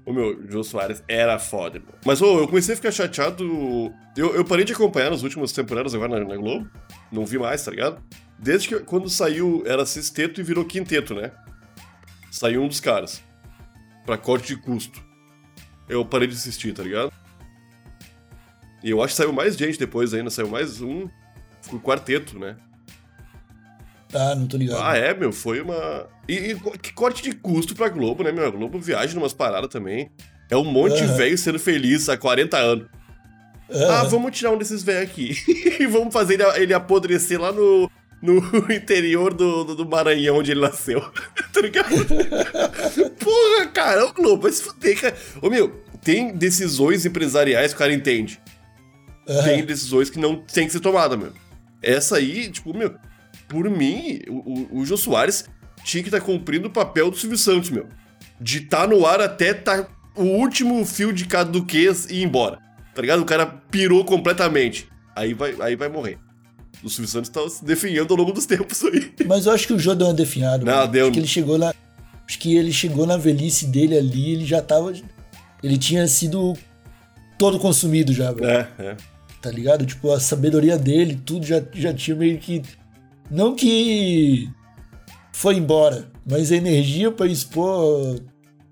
O 0.05 0.12
meu, 0.12 0.45
Jô 0.51 0.62
Soares 0.62 1.01
era 1.07 1.39
foda, 1.39 1.77
irmão. 1.77 1.93
Mas, 2.05 2.21
ô, 2.21 2.39
eu 2.39 2.47
comecei 2.49 2.73
a 2.73 2.75
ficar 2.75 2.91
chateado. 2.91 3.93
Eu, 4.17 4.35
eu 4.35 4.43
parei 4.43 4.65
de 4.65 4.73
acompanhar 4.73 5.09
nas 5.09 5.23
últimas 5.23 5.53
temporadas 5.53 5.95
agora 5.95 6.19
na, 6.19 6.27
na 6.27 6.35
Globo. 6.35 6.69
Não 7.09 7.25
vi 7.25 7.39
mais, 7.39 7.63
tá 7.63 7.71
ligado? 7.71 8.03
Desde 8.38 8.67
que 8.67 8.79
quando 8.81 9.09
saiu, 9.09 9.63
era 9.65 9.85
sexteto 9.85 10.41
e 10.41 10.43
virou 10.43 10.65
quinteto, 10.65 11.15
né? 11.15 11.31
Saiu 12.29 12.62
um 12.62 12.67
dos 12.67 12.81
caras. 12.81 13.23
Pra 14.05 14.17
corte 14.17 14.53
de 14.53 14.57
custo. 14.57 15.01
Eu 15.88 16.03
parei 16.03 16.27
de 16.27 16.33
assistir, 16.33 16.73
tá 16.73 16.83
ligado? 16.83 17.13
E 18.83 18.89
eu 18.89 19.01
acho 19.01 19.13
que 19.13 19.17
saiu 19.17 19.31
mais 19.31 19.55
gente 19.55 19.79
depois 19.79 20.13
ainda, 20.13 20.29
saiu 20.29 20.49
mais 20.49 20.81
um. 20.81 21.07
Ficou 21.62 21.79
quarteto, 21.79 22.38
né? 22.38 22.57
Ah, 24.13 24.34
não 24.36 24.48
tô 24.48 24.58
ligado. 24.58 24.82
Ah, 24.84 24.98
é, 24.98 25.13
meu, 25.13 25.32
foi 25.32 25.62
uma. 25.62 26.08
E, 26.28 26.34
e 26.34 26.56
que 26.82 26.91
corte 26.93 27.22
de 27.22 27.32
custo 27.34 27.76
pra 27.76 27.89
Globo, 27.89 28.24
né, 28.24 28.32
meu? 28.32 28.45
A 28.48 28.50
Globo 28.50 28.80
viaja 28.80 29.13
numas 29.13 29.34
paradas 29.34 29.69
também. 29.69 30.10
É 30.50 30.58
um 30.58 30.63
monte 30.63 30.95
de 30.98 31.04
Aham. 31.04 31.15
velho 31.17 31.38
sendo 31.38 31.60
feliz 31.60 32.10
há 32.10 32.17
40 32.17 32.58
anos. 32.58 32.88
Ah, 33.72 34.00
Ah, 34.00 34.04
vamos 34.06 34.36
tirar 34.36 34.52
um 34.52 34.58
desses 34.58 34.82
velhos 34.82 35.10
aqui. 35.12 35.36
e 35.80 35.86
vamos 35.86 36.12
fazer 36.12 36.34
ele, 36.41 36.43
ele 36.63 36.74
apodrecer 36.74 37.39
lá 37.39 37.52
no, 37.52 37.88
no 38.19 38.39
interior 38.74 39.32
do, 39.32 39.63
do, 39.63 39.76
do 39.76 39.86
Maranhão, 39.88 40.38
onde 40.38 40.50
ele 40.52 40.62
nasceu. 40.62 41.00
tá 41.54 41.62
ligado? 41.62 41.89
Porra, 43.19 43.67
cara, 43.72 44.06
o 44.08 44.13
Globo 44.13 44.43
vai 44.43 44.52
se 44.52 44.63
fuder, 44.63 45.00
cara. 45.00 45.15
Ô, 45.41 45.50
meu, 45.52 45.84
tem 46.04 46.34
decisões 46.36 47.06
empresariais 47.06 47.72
que 47.72 47.76
o 47.76 47.80
cara 47.80 47.93
entende. 47.93 48.39
aham. 49.28 49.43
Tem 49.43 49.63
decisões 49.65 50.10
que 50.10 50.17
não 50.19 50.36
tem 50.38 50.65
que 50.65 50.74
ser 50.74 50.80
tomada, 50.80 51.15
meu. 51.15 51.32
Essa 51.82 52.17
aí, 52.17 52.50
tipo, 52.50 52.76
meu, 52.76 52.95
por 53.49 53.69
mim, 53.69 54.21
o, 54.29 54.77
o, 54.77 54.79
o 54.79 54.85
Jô 54.85 54.95
Soares 54.95 55.45
tinha 55.83 56.03
que 56.03 56.09
estar 56.09 56.21
cumprindo 56.21 56.67
o 56.67 56.71
papel 56.71 57.09
do 57.09 57.17
Silvio 57.17 57.38
Santos, 57.38 57.69
meu. 57.69 57.88
De 58.39 58.59
estar 58.59 58.88
no 58.88 59.05
ar 59.05 59.19
até 59.19 59.53
tá 59.53 59.88
o 60.15 60.23
último 60.23 60.85
fio 60.85 61.12
de 61.12 61.25
caduquez 61.25 62.05
e 62.09 62.17
ir 62.17 62.23
embora. 62.23 62.59
Tá 62.93 63.01
ligado? 63.01 63.21
O 63.21 63.25
cara 63.25 63.45
pirou 63.45 64.05
completamente. 64.05 64.88
Aí 65.15 65.33
vai, 65.33 65.55
aí 65.59 65.75
vai 65.75 65.89
morrer. 65.89 66.17
O 66.83 66.89
Silvio 66.89 67.12
Santos 67.12 67.29
tá 67.29 67.47
se 67.49 67.65
definhando 67.65 68.13
ao 68.13 68.17
longo 68.17 68.31
dos 68.31 68.45
tempos 68.45 68.83
aí. 68.85 69.12
Mas 69.25 69.45
eu 69.45 69.51
acho 69.51 69.67
que 69.67 69.73
o 69.73 69.79
Jô 69.79 69.95
deu 69.95 70.07
uma 70.07 70.13
definhada. 70.13 70.63
Não, 70.63 70.73
mano. 70.73 70.91
deu. 70.91 71.05
Acho 71.05 71.13
que 71.13 71.19
ele 71.19 71.27
chegou 71.27 71.57
na. 71.57 71.73
Acho 72.27 72.39
que 72.39 72.55
ele 72.55 72.71
chegou 72.71 73.07
na 73.07 73.17
velhice 73.17 73.65
dele 73.65 73.97
ali, 73.97 74.33
ele 74.33 74.45
já 74.45 74.62
tava. 74.62 74.93
Ele 75.63 75.77
tinha 75.77 76.07
sido 76.07 76.53
todo 77.38 77.57
consumido 77.57 78.13
já, 78.13 78.31
velho. 78.31 78.49
É, 78.49 78.69
é. 78.77 78.97
Tá 79.41 79.49
ligado? 79.49 79.85
Tipo, 79.85 80.12
a 80.12 80.19
sabedoria 80.19 80.77
dele, 80.77 81.19
tudo 81.25 81.45
já, 81.45 81.62
já 81.73 81.93
tinha 81.93 82.15
meio 82.15 82.38
que. 82.38 82.62
Não 83.29 83.55
que 83.55 84.49
foi 85.31 85.55
embora, 85.55 86.09
mas 86.25 86.51
a 86.51 86.55
energia 86.55 87.11
pra 87.11 87.27
expor, 87.27 88.19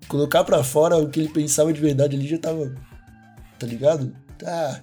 colocar 0.08 0.44
pra 0.44 0.62
fora 0.64 0.96
o 0.96 1.08
que 1.08 1.20
ele 1.20 1.28
pensava 1.28 1.72
de 1.72 1.80
verdade 1.80 2.16
ali 2.16 2.26
já 2.26 2.38
tava. 2.38 2.74
Tá 3.58 3.66
ligado? 3.66 4.12
Tá. 4.38 4.82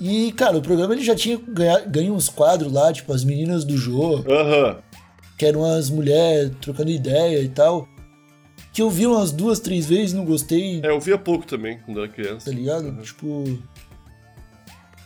E, 0.00 0.32
cara, 0.32 0.56
o 0.58 0.62
programa 0.62 0.94
ele 0.94 1.04
já 1.04 1.14
tinha 1.14 1.38
ganho 1.86 2.14
uns 2.14 2.28
quadros 2.28 2.72
lá, 2.72 2.92
tipo, 2.92 3.12
as 3.12 3.22
meninas 3.24 3.64
do 3.64 3.76
jogo, 3.76 4.24
Aham. 4.30 4.78
que 5.38 5.46
eram 5.46 5.64
as 5.64 5.88
mulheres 5.90 6.50
trocando 6.60 6.90
ideia 6.90 7.40
e 7.40 7.48
tal. 7.48 7.88
Que 8.72 8.80
eu 8.82 8.88
vi 8.90 9.06
umas 9.06 9.30
duas, 9.30 9.60
três 9.60 9.84
vezes, 9.86 10.12
não 10.14 10.24
gostei, 10.24 10.80
É, 10.82 10.88
eu 10.88 10.98
via 10.98 11.18
pouco 11.18 11.46
também 11.46 11.78
quando 11.84 12.00
era 12.00 12.08
criança. 12.08 12.46
tá 12.50 12.56
ligado? 12.56 12.90
Tipo. 13.02 13.44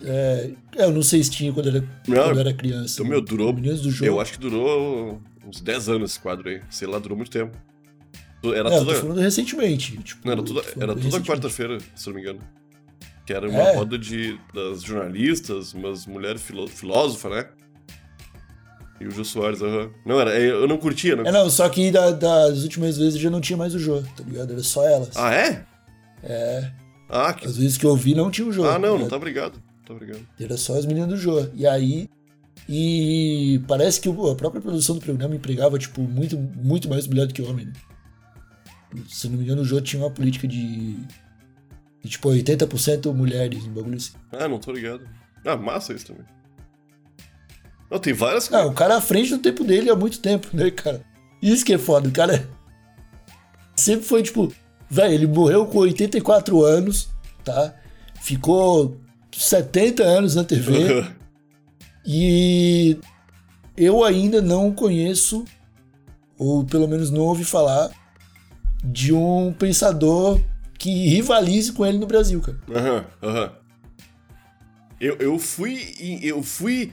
É, 0.03 0.51
eu 0.77 0.93
não 0.93 1.03
sei 1.03 1.23
se 1.25 1.31
tinha 1.31 1.53
quando 1.53 1.69
era, 1.69 1.81
Não, 2.07 2.25
quando 2.25 2.41
era 2.41 2.53
criança. 2.53 2.95
então, 2.95 3.07
meu, 3.07 3.21
durou- 3.21 3.53
Meninas 3.53 3.81
do 3.81 3.91
jogo. 3.91 4.05
Eu 4.11 4.21
acho 4.21 4.33
que 4.33 4.39
durou 4.39 5.21
uns 5.47 5.61
10 5.61 5.89
anos 5.89 6.11
esse 6.13 6.21
quadro 6.21 6.49
aí. 6.49 6.61
Sei 6.71 6.87
lá, 6.87 6.99
durou 6.99 7.17
muito 7.17 7.31
tempo. 7.31 7.57
Era 8.45 8.65
Não, 8.65 8.73
eu 8.73 8.79
tô 8.81 8.85
toda, 8.87 9.01
falando 9.01 9.21
recentemente. 9.21 9.97
Tipo, 9.99 10.21
não, 10.25 10.33
era 10.35 10.43
toda, 10.43 10.63
falando 10.63 10.83
era 10.93 11.01
toda 11.11 11.21
quarta-feira, 11.25 11.79
se 11.97 12.07
não 12.09 12.15
me 12.15 12.21
engano. 12.21 12.41
Que 13.25 13.33
era 13.33 13.49
uma 13.49 13.59
É. 13.59 13.75
roda 13.75 13.99
de, 13.99 14.39
das 14.55 14.83
jornalistas, 14.83 15.73
umas 15.75 16.07
mulheres 16.07 16.43
filó 16.43 16.67
filósofas, 16.69 17.33
né? 17.33 17.47
E 19.01 19.07
o 19.07 19.11
Jô 19.11 19.25
Soares, 19.25 19.61
aham. 19.63 19.91
Não, 20.05 20.21
era, 20.21 20.39
eu 20.39 20.69
não 20.69 20.79
curtia, 20.79 21.17
né? 21.17 21.25
É, 21.27 21.33
não, 21.33 21.51
só 21.51 21.69
que 21.69 21.91
da- 21.91 22.13
das 22.13 22.63
últimas 22.63 22.97
vezes 22.97 23.19
já 23.19 23.29
não 23.29 23.41
tinha 23.41 23.57
mais 23.57 23.75
o 23.75 23.79
Jô, 23.81 24.01
tá 24.17 24.23
ligado? 24.25 24.53
Era 24.53 24.63
só 24.63 24.87
elas. 24.89 25.17
Ah, 25.17 25.35
é? 25.35 25.65
É. 26.23 26.71
Ah, 27.09 27.33
que... 27.35 27.47
As 27.47 27.57
vezes 27.57 27.77
que 27.77 27.85
eu 27.85 27.97
vi 27.97 28.15
não 28.15 28.31
tinha 28.31 28.47
o 28.47 28.53
Jô. 28.53 28.65
ah 28.65 28.79
não, 28.79 28.91
não 28.91 28.95
ligado? 28.97 29.11
tá 29.11 29.17
obrigado. 29.17 29.63
Tá 29.87 29.95
obrigado. 29.95 30.27
Era 30.39 30.57
só 30.57 30.77
as 30.77 30.85
meninas 30.85 31.09
do 31.09 31.17
Jô. 31.17 31.49
E 31.55 31.67
aí. 31.67 32.11
E 32.69 33.63
parece 33.69 34.01
que 34.01 34.09
a 34.09 34.35
própria 34.35 34.61
produção 34.61 34.97
do 34.97 35.01
programa 35.01 35.37
empregava, 35.37 35.79
tipo, 35.79 36.03
muito, 36.03 36.37
muito 36.37 36.89
mais 36.89 37.07
mulher 37.07 37.27
do 37.27 37.33
que 37.35 37.43
homem, 37.43 37.67
né? 37.67 37.73
Se 39.09 39.29
não 39.29 39.37
me 39.37 39.45
engano, 39.45 39.63
o 39.63 39.65
Jô 39.65 39.81
tinha 39.81 40.03
uma 40.03 40.11
política 40.11 40.49
de. 40.49 40.97
de 42.03 42.09
tipo, 42.09 42.29
80% 42.29 43.13
mulheres, 43.15 43.65
um 43.65 43.73
bagulho 43.73 43.97
assim. 43.97 44.15
Ah, 44.33 44.49
não 44.49 44.59
tô 44.59 44.73
ligado. 44.73 45.07
Ah, 45.45 45.57
massa 45.57 45.93
isso 45.93 46.07
também. 46.07 46.25
Não, 47.89 48.01
tem 48.01 48.13
várias 48.13 48.53
Ah, 48.53 48.67
o 48.67 48.75
cara 48.75 48.97
à 48.97 49.01
frente 49.01 49.31
do 49.31 49.39
tempo 49.39 49.63
dele 49.63 49.89
há 49.89 49.95
muito 49.95 50.19
tempo, 50.19 50.49
né, 50.53 50.71
cara? 50.73 51.05
Isso 51.41 51.65
que 51.65 51.75
é 51.75 51.79
foda, 51.79 52.09
o 52.09 52.13
cara 52.13 52.49
sempre 53.77 54.05
foi 54.05 54.25
tipo, 54.25 54.53
velho, 54.91 55.15
ele 55.15 55.27
morreu 55.29 55.67
com 55.67 55.79
84 55.79 56.65
anos, 56.65 57.09
tá? 57.45 57.77
Ficou 58.21 59.01
70 59.39 60.03
anos 60.03 60.35
na 60.35 60.45
TV 60.45 61.07
e 62.05 62.99
eu 63.77 64.05
ainda 64.05 64.41
não 64.41 64.73
conheço, 64.73 65.45
ou 66.39 66.65
pelo 66.65 66.89
menos 66.89 67.11
não 67.11 67.23
ouvi 67.23 67.45
falar, 67.45 67.91
de 68.85 69.13
um 69.13 69.53
pensador 69.53 70.41
que 70.79 71.09
rivalize 71.09 71.73
com 71.73 71.85
ele 71.85 71.99
no 71.99 72.07
Brasil, 72.07 72.41
cara. 72.41 72.59
Aham, 72.71 73.05
aham. 73.23 73.53
Eu, 75.01 75.17
eu 75.17 75.39
fui. 75.39 75.95
Eu 76.23 76.43
fui. 76.43 76.93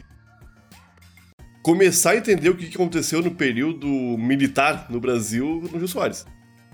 Começar 1.62 2.12
a 2.12 2.18
entender 2.18 2.50
o 2.50 2.58
que 2.58 2.66
aconteceu 2.66 3.22
no 3.22 3.32
período 3.32 3.88
militar 3.88 4.88
no 4.90 5.00
Brasil 5.00 5.64
no 5.72 5.80
Jô 5.80 5.88
Soares. 5.88 6.26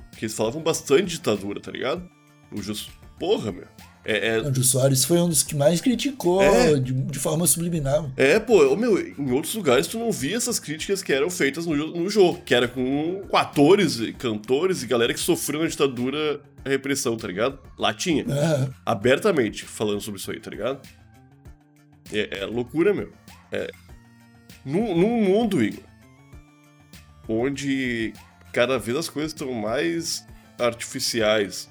Porque 0.09 0.25
eles 0.25 0.35
falavam 0.35 0.63
bastante 0.63 1.03
de 1.03 1.11
ditadura, 1.17 1.61
tá 1.61 1.71
ligado? 1.71 2.09
O 2.51 2.59
Jô. 2.61 2.73
Porra, 3.19 3.51
meu. 3.51 3.67
É, 4.11 4.37
é, 4.37 4.41
O 4.41 4.51
Jô 4.53 4.63
Soares 4.63 5.05
foi 5.05 5.19
um 5.19 5.29
dos 5.29 5.43
que 5.43 5.55
mais 5.55 5.79
criticou 5.81 6.41
É. 6.41 6.79
de, 6.79 6.91
de 6.93 7.19
forma 7.19 7.45
subliminar. 7.45 8.09
É, 8.17 8.39
pô, 8.39 8.75
meu, 8.75 8.99
em 8.99 9.31
outros 9.31 9.53
lugares 9.53 9.85
tu 9.85 9.99
não 9.99 10.11
via 10.11 10.35
essas 10.35 10.59
críticas 10.59 11.03
que 11.03 11.13
eram 11.13 11.29
feitas 11.29 11.67
no, 11.67 11.75
no 11.75 12.09
jogo, 12.09 12.41
que 12.43 12.55
era 12.55 12.67
com, 12.67 13.21
com 13.29 13.37
atores, 13.37 13.99
e 13.99 14.11
cantores 14.11 14.81
e 14.81 14.87
galera 14.87 15.13
que 15.13 15.19
sofreu 15.19 15.61
na 15.61 15.67
ditadura 15.67 16.41
a 16.65 16.69
repressão, 16.69 17.15
tá 17.15 17.27
ligado? 17.27 17.59
Lá 17.77 17.93
tinha, 17.93 18.25
Ah, 18.29 18.67
abertamente 18.83 19.63
falando 19.65 20.01
sobre 20.01 20.19
isso 20.19 20.31
aí, 20.31 20.39
tá 20.39 20.49
ligado? 20.49 20.79
É, 22.11 22.39
é 22.39 22.45
loucura, 22.45 22.91
meu. 22.93 23.11
É. 23.51 23.69
Num, 24.65 24.97
num 24.97 25.21
mundo, 25.23 25.63
Igor, 25.63 25.83
onde 27.27 28.11
cada 28.51 28.79
vez 28.79 28.97
as 28.97 29.07
coisas 29.09 29.31
estão 29.31 29.53
mais 29.53 30.25
artificiais, 30.57 31.69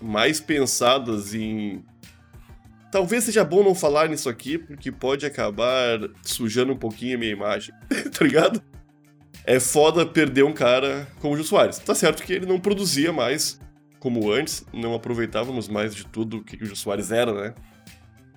mais 0.00 0.40
pensadas 0.40 1.34
em 1.34 1.84
Talvez 2.90 3.24
seja 3.24 3.44
bom 3.44 3.62
não 3.62 3.74
falar 3.74 4.08
nisso 4.08 4.30
aqui, 4.30 4.56
porque 4.56 4.90
pode 4.90 5.26
acabar 5.26 5.98
sujando 6.22 6.72
um 6.72 6.76
pouquinho 6.76 7.16
a 7.16 7.18
minha 7.18 7.32
imagem, 7.32 7.74
tá 8.16 8.24
ligado? 8.24 8.62
É 9.44 9.60
foda 9.60 10.06
perder 10.06 10.44
um 10.44 10.54
cara 10.54 11.06
como 11.20 11.34
o 11.34 11.36
Jô 11.36 11.44
Soares. 11.44 11.78
Tá 11.78 11.94
certo 11.94 12.22
que 12.22 12.32
ele 12.32 12.46
não 12.46 12.58
produzia 12.58 13.12
mais 13.12 13.60
como 13.98 14.30
antes, 14.30 14.64
não 14.72 14.94
aproveitávamos 14.94 15.68
mais 15.68 15.94
de 15.94 16.06
tudo 16.06 16.42
que 16.42 16.62
o 16.62 16.66
Jô 16.66 16.76
Soares 16.76 17.10
era, 17.10 17.32
né? 17.32 17.54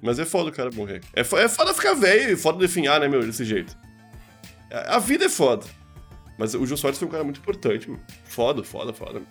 Mas 0.01 0.19
é 0.19 0.25
foda 0.25 0.49
o 0.49 0.53
cara 0.53 0.69
morrer. 0.71 1.01
É, 1.13 1.21
é 1.21 1.47
foda 1.47 1.73
ficar 1.73 1.93
velho 1.93 2.33
e 2.33 2.35
foda 2.35 2.57
definhar, 2.57 2.99
né, 2.99 3.07
meu, 3.07 3.21
desse 3.21 3.45
jeito. 3.45 3.77
A, 4.69 4.99
vida 4.99 5.25
é 5.25 5.29
foda. 5.29 5.65
Mas 6.37 6.55
o 6.55 6.65
Jô 6.65 6.75
Soares 6.75 6.97
foi 6.97 7.07
um 7.07 7.11
cara 7.11 7.23
muito 7.23 7.39
importante, 7.39 7.89
meu. 7.89 7.99
Foda, 8.25 8.63
foda, 8.63 8.91
foda. 8.91 9.21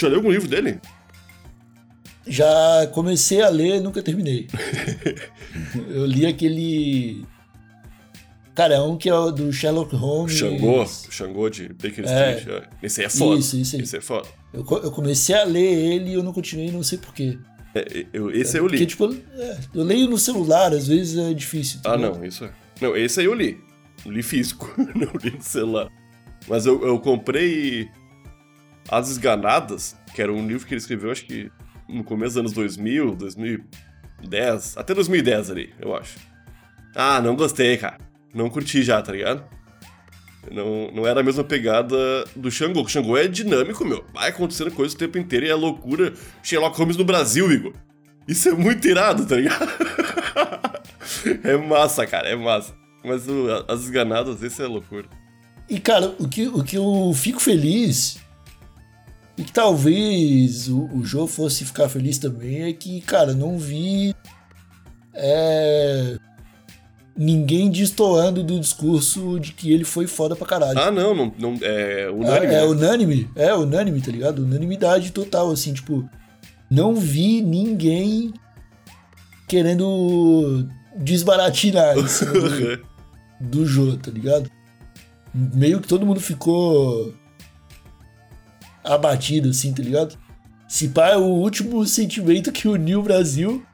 Já 0.00 0.08
leu 0.08 0.16
algum 0.18 0.30
livro 0.30 0.48
dele? 0.48 0.80
Já 2.26 2.86
comecei 2.92 3.40
a 3.42 3.48
ler, 3.48 3.80
nunca 3.80 4.02
terminei. 4.02 4.46
eu 5.88 6.06
li 6.06 6.26
aquele. 6.26 7.24
Cara, 8.54 8.74
é 8.74 8.80
um 8.80 8.96
que 8.96 9.08
é 9.08 9.12
do 9.32 9.52
Sherlock 9.52 9.94
Holmes. 9.96 10.36
Xangô, 10.36 10.86
Xangô 11.10 11.48
de 11.48 11.68
Baker 11.68 12.04
É. 12.06 12.36
Street. 12.36 12.62
é. 12.62 12.68
Esse 12.86 13.00
aí 13.00 13.06
é 13.06 13.10
foda. 13.10 13.38
Isso, 13.40 13.56
isso 13.56 13.76
aí. 13.76 13.82
Esse 13.82 13.96
é 13.96 14.00
foda. 14.00 14.28
Eu, 14.52 14.60
eu 14.82 14.90
comecei 14.90 15.34
a 15.34 15.44
ler 15.44 15.60
ele 15.72 16.10
e 16.10 16.14
eu 16.14 16.22
não 16.22 16.32
continuei, 16.32 16.70
não 16.70 16.82
sei 16.82 16.98
porquê. 16.98 17.38
É, 17.74 18.06
eu- 18.12 18.30
esse 18.30 18.56
aí 18.56 18.62
eu 18.62 18.66
li. 18.66 18.72
Porque, 18.72 18.86
tipo, 18.86 19.14
é, 19.38 19.58
eu 19.74 19.82
leio 19.84 20.08
no 20.08 20.18
celular, 20.18 20.72
às 20.72 20.88
vezes 20.88 21.16
é 21.16 21.32
difícil. 21.32 21.80
tá 21.80 21.94
Ah, 21.94 21.96
não, 21.96 22.24
isso 22.24 22.44
é. 22.44 22.50
Não, 22.80 22.96
esse 22.96 23.20
aí 23.20 23.26
eu 23.26 23.34
li. 23.34 23.58
Eu 24.04 24.10
li 24.12 24.22
físico, 24.22 24.72
não 24.94 25.10
li 25.22 25.30
no 25.30 25.42
celular. 25.42 25.88
Mas 26.48 26.66
eu, 26.66 26.84
eu 26.86 26.98
comprei 26.98 27.88
As 28.90 29.08
Esganadas, 29.10 29.96
que 30.14 30.20
era 30.20 30.32
um 30.32 30.46
livro 30.46 30.66
que 30.66 30.74
ele 30.74 30.80
escreveu, 30.80 31.10
acho 31.10 31.24
que 31.24 31.50
no 31.88 32.02
começo 32.04 32.34
dos 32.34 32.40
anos 32.40 32.52
2000, 32.52 33.14
2010, 33.14 34.76
até 34.76 34.94
2010 34.94 35.50
ali, 35.50 35.72
eu 35.80 35.94
acho. 35.96 36.18
Ah, 36.94 37.20
não 37.20 37.36
gostei, 37.36 37.76
cara. 37.76 37.98
Não 38.34 38.48
curti 38.50 38.82
já, 38.82 39.00
tá 39.00 39.12
ligado? 39.12 39.44
Não, 40.50 40.90
não 40.92 41.06
era 41.06 41.20
a 41.20 41.22
mesma 41.22 41.44
pegada 41.44 41.96
do 42.34 42.50
Xangô. 42.50 42.82
O 42.82 42.88
Xangô 42.88 43.16
é 43.16 43.28
dinâmico, 43.28 43.84
meu. 43.84 44.04
Vai 44.12 44.30
acontecendo 44.30 44.70
coisa 44.70 44.94
o 44.94 44.98
tempo 44.98 45.18
inteiro 45.18 45.46
e 45.46 45.50
é 45.50 45.54
loucura. 45.54 46.12
Sherlock 46.42 46.76
Holmes 46.78 46.96
no 46.96 47.04
Brasil, 47.04 47.50
Igor. 47.52 47.74
Isso 48.26 48.48
é 48.48 48.52
muito 48.52 48.86
irado, 48.88 49.26
tá 49.26 49.36
ligado? 49.36 49.68
é 51.44 51.56
massa, 51.56 52.06
cara, 52.06 52.28
é 52.28 52.36
massa. 52.36 52.74
Mas 53.04 53.28
o- 53.28 53.48
as 53.68 53.80
esganadas, 53.82 54.42
esse 54.42 54.62
é 54.62 54.66
loucura. 54.66 55.08
E, 55.68 55.78
cara, 55.78 56.14
o 56.18 56.28
que, 56.28 56.48
o 56.48 56.62
que 56.64 56.76
eu 56.76 57.12
fico 57.14 57.40
feliz, 57.40 58.18
e 59.40 59.42
que 59.42 59.52
talvez 59.52 60.68
o, 60.68 60.84
o 60.92 61.02
Jô 61.02 61.26
fosse 61.26 61.64
ficar 61.64 61.88
feliz 61.88 62.18
também, 62.18 62.64
é 62.64 62.72
que, 62.74 63.00
cara, 63.00 63.32
não 63.32 63.56
vi 63.56 64.14
é, 65.14 66.18
ninguém 67.16 67.70
destoando 67.70 68.42
do 68.44 68.60
discurso 68.60 69.40
de 69.40 69.52
que 69.52 69.72
ele 69.72 69.84
foi 69.84 70.06
foda 70.06 70.36
pra 70.36 70.46
caralho. 70.46 70.78
Ah, 70.78 70.90
não, 70.90 71.14
não, 71.14 71.32
não 71.38 71.58
é 71.62 72.10
unânime. 72.10 72.52
É, 72.52 72.56
é 72.56 72.60
né? 72.60 72.64
unânime, 72.64 73.30
é 73.34 73.54
unânime, 73.54 74.02
tá 74.02 74.12
ligado? 74.12 74.42
Unanimidade 74.42 75.10
total, 75.10 75.50
assim, 75.50 75.72
tipo, 75.72 76.06
não 76.70 76.94
vi 76.94 77.40
ninguém 77.40 78.34
querendo 79.48 80.68
desbaratinar 80.98 81.96
cima 82.08 82.32
do, 83.40 83.58
do 83.62 83.66
Jô, 83.66 83.96
tá 83.96 84.10
ligado? 84.10 84.50
Meio 85.32 85.80
que 85.80 85.88
todo 85.88 86.04
mundo 86.04 86.20
ficou 86.20 87.14
abatido, 88.84 89.50
assim, 89.50 89.72
tá 89.72 89.82
ligado? 89.82 90.16
Se 90.68 90.88
pá, 90.88 91.16
o 91.16 91.24
último 91.24 91.84
sentimento 91.86 92.52
que 92.52 92.68
uniu 92.68 93.00
o 93.00 93.02
Brasil 93.02 93.64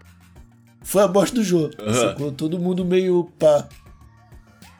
foi 0.82 1.02
a 1.02 1.08
morte 1.08 1.34
do 1.34 1.44
Jô. 1.44 1.70
Aham. 1.78 1.94
Sacou? 1.94 2.32
Todo 2.32 2.58
mundo 2.58 2.84
meio 2.84 3.24
pá. 3.38 3.68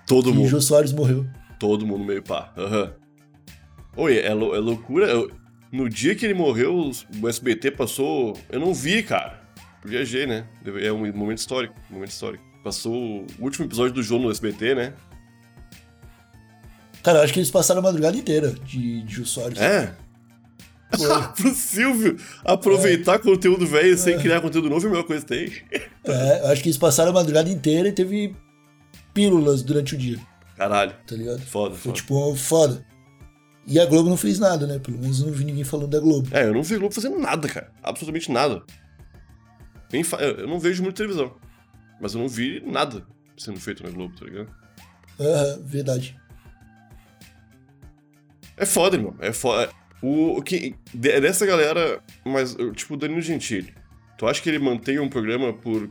Todo 0.07 0.31
E 0.31 0.33
mundo. 0.33 0.49
Jô 0.49 0.61
Soares 0.61 0.93
morreu. 0.93 1.27
Todo 1.59 1.87
mundo 1.87 2.05
meio 2.05 2.23
pá. 2.23 2.53
Aham. 2.57 2.93
Oi, 3.97 4.19
é, 4.19 4.33
lou- 4.33 4.55
é 4.55 4.59
loucura. 4.59 5.07
Eu- 5.07 5.31
no 5.73 5.89
dia 5.91 6.15
que 6.15 6.25
ele 6.25 6.33
morreu, 6.35 6.91
o 7.23 7.29
SBT 7.29 7.71
passou. 7.73 8.39
Eu 8.49 8.61
não 8.61 8.73
vi, 8.73 9.03
cara. 9.03 9.43
Viajei, 9.85 10.27
né? 10.27 10.47
É 10.81 10.93
um 10.93 11.13
momento 11.13 11.39
histórico. 11.39 11.75
momento 11.91 12.11
histórico. 12.11 12.45
Passou 12.65 12.93
o 12.95 13.27
último 13.41 13.67
episódio 13.67 13.93
do 13.95 14.03
jogo 14.03 14.25
no 14.25 14.31
SBT, 14.31 14.75
né? 14.75 14.93
Cara, 17.03 17.19
eu 17.19 17.23
acho 17.25 17.33
que 17.33 17.39
eles 17.39 17.51
passaram 17.51 17.81
a 17.81 17.83
madrugada 17.83 18.17
inteira 18.17 18.51
de, 18.65 19.03
de 19.03 19.15
Jô 19.15 19.25
Soares. 19.25 19.59
É. 19.61 19.95
Pro 21.37 21.55
Silvio 21.55 22.17
aproveitar 22.45 23.19
conteúdo 23.19 23.67
velho 23.67 23.97
sem 23.99 24.19
criar 24.19 24.41
conteúdo 24.41 24.71
novo 24.71 24.87
é 24.87 24.89
a 24.89 24.91
melhor 24.93 25.05
coisa 25.07 25.25
que 25.25 25.29
tem. 25.29 25.53
É, 26.05 26.43
eu 26.43 26.47
acho 26.49 26.63
que 26.63 26.69
eles 26.69 26.79
passaram 26.79 27.11
a 27.11 27.15
madrugada 27.15 27.51
inteira 27.51 27.89
e 27.89 27.93
teve 27.93 28.35
pílulas 29.13 29.63
durante 29.63 29.95
o 29.95 29.99
dia, 29.99 30.19
Caralho. 30.57 30.95
tá 31.07 31.17
ligado? 31.17 31.41
Foda, 31.41 31.75
Foi 31.75 31.83
foda. 31.91 31.95
tipo 31.97 32.37
foda. 32.37 32.87
E 33.67 33.81
a 33.81 33.85
Globo 33.87 34.09
não 34.09 34.17
fez 34.17 34.39
nada, 34.39 34.65
né? 34.65 34.79
Pelo 34.79 34.97
menos 34.99 35.19
eu 35.21 35.27
não 35.27 35.33
vi 35.33 35.45
ninguém 35.45 35.65
falando 35.65 35.89
da 35.91 35.99
Globo. 35.99 36.29
É, 36.31 36.45
eu 36.45 36.55
não 36.55 36.63
vi 36.63 36.77
Globo 36.79 36.95
fazendo 36.95 37.19
nada, 37.19 37.49
cara. 37.49 37.73
Absolutamente 37.83 38.31
nada. 38.31 38.63
Nem 39.93 40.05
fa- 40.05 40.19
Eu 40.19 40.47
não 40.47 40.61
vejo 40.61 40.85
muito 40.85 40.97
televisão. 40.97 41.35
Mas 42.01 42.15
eu 42.15 42.21
não 42.21 42.29
vi 42.29 42.63
nada 42.65 43.03
sendo 43.37 43.59
feito 43.59 43.83
na 43.83 43.91
Globo, 43.91 44.15
tá 44.15 44.25
ligado? 44.25 44.49
Aham, 45.19 45.59
verdade. 45.65 46.17
É 48.57 48.65
foda, 48.65 48.97
irmão. 48.97 49.17
É 49.19 49.33
foda. 49.33 49.69
O, 50.03 50.39
o 50.39 50.43
que, 50.43 50.75
de- 50.93 51.21
dessa 51.21 51.45
galera, 51.47 52.01
mas, 52.25 52.55
tipo, 52.75 52.95
o 52.95 52.97
Danilo 52.97 53.21
Gentili, 53.23 53.73
tu 54.19 54.27
acha 54.27 54.41
que 54.43 54.49
ele 54.49 54.59
mantém 54.59 54.99
um 54.99 55.09
programa 55.09 55.53
por 55.53 55.89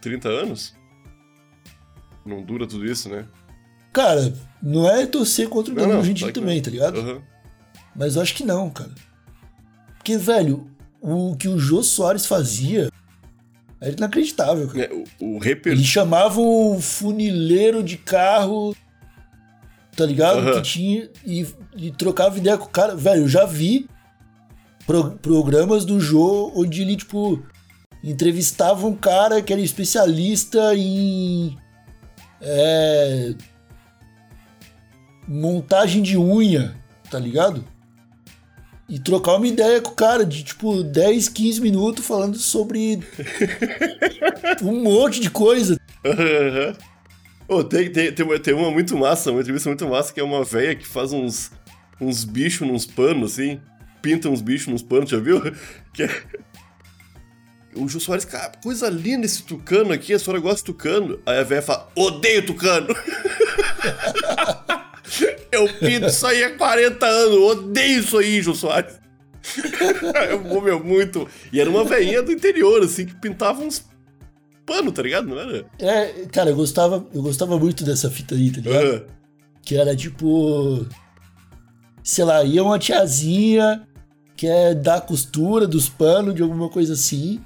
30 0.00 0.28
anos? 0.28 0.74
Não 2.24 2.42
dura 2.42 2.66
tudo 2.66 2.86
isso, 2.86 3.08
né? 3.08 3.26
Cara, 3.92 4.34
não 4.62 4.88
é 4.88 5.06
torcer 5.06 5.48
contra 5.48 5.72
o 5.72 5.74
Não, 5.76 5.82
Danilo 5.82 5.98
não, 5.98 6.04
Gentili 6.04 6.32
tá 6.32 6.40
também, 6.40 6.56
não. 6.56 6.62
tá 6.64 6.70
ligado? 6.70 6.98
Aham. 7.00 7.22
Mas 7.94 8.16
eu 8.16 8.22
acho 8.22 8.34
que 8.34 8.44
não, 8.44 8.70
cara. 8.70 8.90
Porque, 9.96 10.16
velho, 10.16 10.68
o 11.00 11.36
que 11.36 11.46
o 11.48 11.58
Jô 11.58 11.82
Soares 11.82 12.26
fazia 12.26 12.90
era 13.80 13.92
inacreditável, 13.92 14.66
cara. 14.68 14.84
É, 14.84 14.92
o, 15.20 15.36
o 15.36 15.38
reper... 15.38 15.72
Ele 15.74 15.84
chamava 15.84 16.40
o 16.40 16.80
funileiro 16.80 17.84
de 17.84 17.96
carro, 17.98 18.74
tá 19.96 20.04
ligado? 20.06 20.38
Aham. 20.38 20.52
Que 20.54 20.62
tinha. 20.62 21.10
E, 21.24 21.46
e 21.76 21.90
trocava 21.90 22.36
ideia 22.38 22.56
com 22.58 22.64
o 22.66 22.68
cara. 22.70 22.94
Velho, 22.96 23.22
eu 23.22 23.28
já 23.28 23.44
vi 23.46 23.88
pro- 24.86 25.12
programas 25.22 25.84
do 25.84 26.00
Jô 26.00 26.52
onde 26.54 26.82
ele, 26.82 26.96
tipo, 26.96 27.42
entrevistava 28.02 28.86
um 28.86 28.94
cara 28.94 29.40
que 29.42 29.52
era 29.52 29.62
especialista 29.62 30.74
em. 30.74 31.56
É, 32.40 33.34
montagem 35.26 36.02
de 36.02 36.18
unha, 36.18 36.74
tá 37.10 37.18
ligado? 37.18 37.64
E 38.86 38.98
trocar 38.98 39.36
uma 39.36 39.46
ideia 39.46 39.80
com 39.80 39.90
o 39.92 39.94
cara 39.94 40.26
de 40.26 40.42
tipo 40.44 40.82
10, 40.82 41.30
15 41.30 41.60
minutos 41.62 42.04
falando 42.06 42.36
sobre 42.36 43.00
um 44.62 44.82
monte 44.82 45.20
de 45.20 45.30
coisa. 45.30 45.78
Aham. 46.04 46.76
Ô, 47.46 47.62
tem, 47.62 47.90
tem, 47.90 48.10
tem, 48.12 48.24
uma, 48.24 48.38
tem 48.38 48.54
uma 48.54 48.70
muito 48.70 48.96
massa, 48.96 49.30
uma 49.30 49.40
entrevista 49.40 49.68
muito 49.68 49.86
massa, 49.86 50.12
que 50.12 50.20
é 50.20 50.24
uma 50.24 50.42
velha 50.42 50.74
que 50.74 50.86
faz 50.86 51.12
uns, 51.12 51.50
uns 52.00 52.24
bichos 52.24 52.66
nos 52.66 52.86
panos, 52.86 53.32
assim. 53.32 53.60
Pinta 54.00 54.28
uns 54.28 54.40
bichos 54.40 54.68
nos 54.68 54.82
panos, 54.82 55.10
já 55.10 55.18
viu? 55.18 55.42
Que 55.92 56.04
é... 56.04 56.22
O 57.76 57.88
Jô 57.88 57.98
Soares, 57.98 58.24
cara, 58.24 58.52
coisa 58.62 58.88
linda 58.88 59.26
esse 59.26 59.42
tucano 59.42 59.92
aqui, 59.92 60.14
a 60.14 60.18
senhora 60.18 60.40
gosta 60.40 60.58
de 60.58 60.64
tucano? 60.64 61.20
Aí 61.26 61.38
a 61.38 61.42
velha 61.42 61.62
fala, 61.62 61.88
odeio 61.94 62.46
tucano! 62.46 62.88
Eu 65.50 65.68
pinto 65.78 66.06
isso 66.06 66.26
aí 66.26 66.42
há 66.42 66.56
40 66.56 67.06
anos, 67.06 67.36
odeio 67.36 68.00
isso 68.00 68.18
aí, 68.18 68.40
Jô 68.40 68.54
Soares! 68.54 69.00
Eu 70.30 70.62
meu, 70.62 70.82
muito. 70.82 71.28
E 71.52 71.60
era 71.60 71.68
uma 71.68 71.84
velhinha 71.84 72.22
do 72.22 72.32
interior, 72.32 72.82
assim, 72.82 73.06
que 73.06 73.14
pintava 73.14 73.60
uns 73.62 73.84
pano, 74.66 74.90
tá 74.92 75.02
ligado? 75.02 75.26
Não 75.26 75.38
era? 75.38 75.64
É, 75.78 76.26
cara, 76.32 76.50
eu 76.50 76.56
gostava, 76.56 77.04
eu 77.14 77.22
gostava 77.22 77.58
muito 77.58 77.84
dessa 77.84 78.10
fita 78.10 78.34
aí, 78.34 78.50
tá 78.50 78.60
ligado? 78.60 78.84
Aham. 78.84 79.02
Que 79.62 79.76
era 79.76 79.96
tipo. 79.96 80.86
Sei 82.02 82.24
lá, 82.24 82.42
ia 82.44 82.62
uma 82.62 82.78
tiazinha 82.78 83.86
que 84.36 84.46
é 84.46 84.74
dar 84.74 85.00
costura 85.00 85.66
dos 85.66 85.88
panos, 85.88 86.34
de 86.34 86.42
alguma 86.42 86.68
coisa 86.68 86.92
assim. 86.92 87.40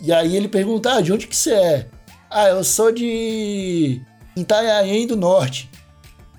E 0.00 0.12
aí 0.12 0.36
ele 0.36 0.48
pergunta, 0.48 0.94
ah, 0.94 1.00
de 1.00 1.12
onde 1.12 1.26
que 1.26 1.36
você 1.36 1.52
é? 1.52 1.86
Ah, 2.30 2.48
eu 2.48 2.62
sou 2.64 2.92
de 2.92 4.00
Itanhaém 4.36 5.06
do 5.06 5.16
Norte. 5.16 5.70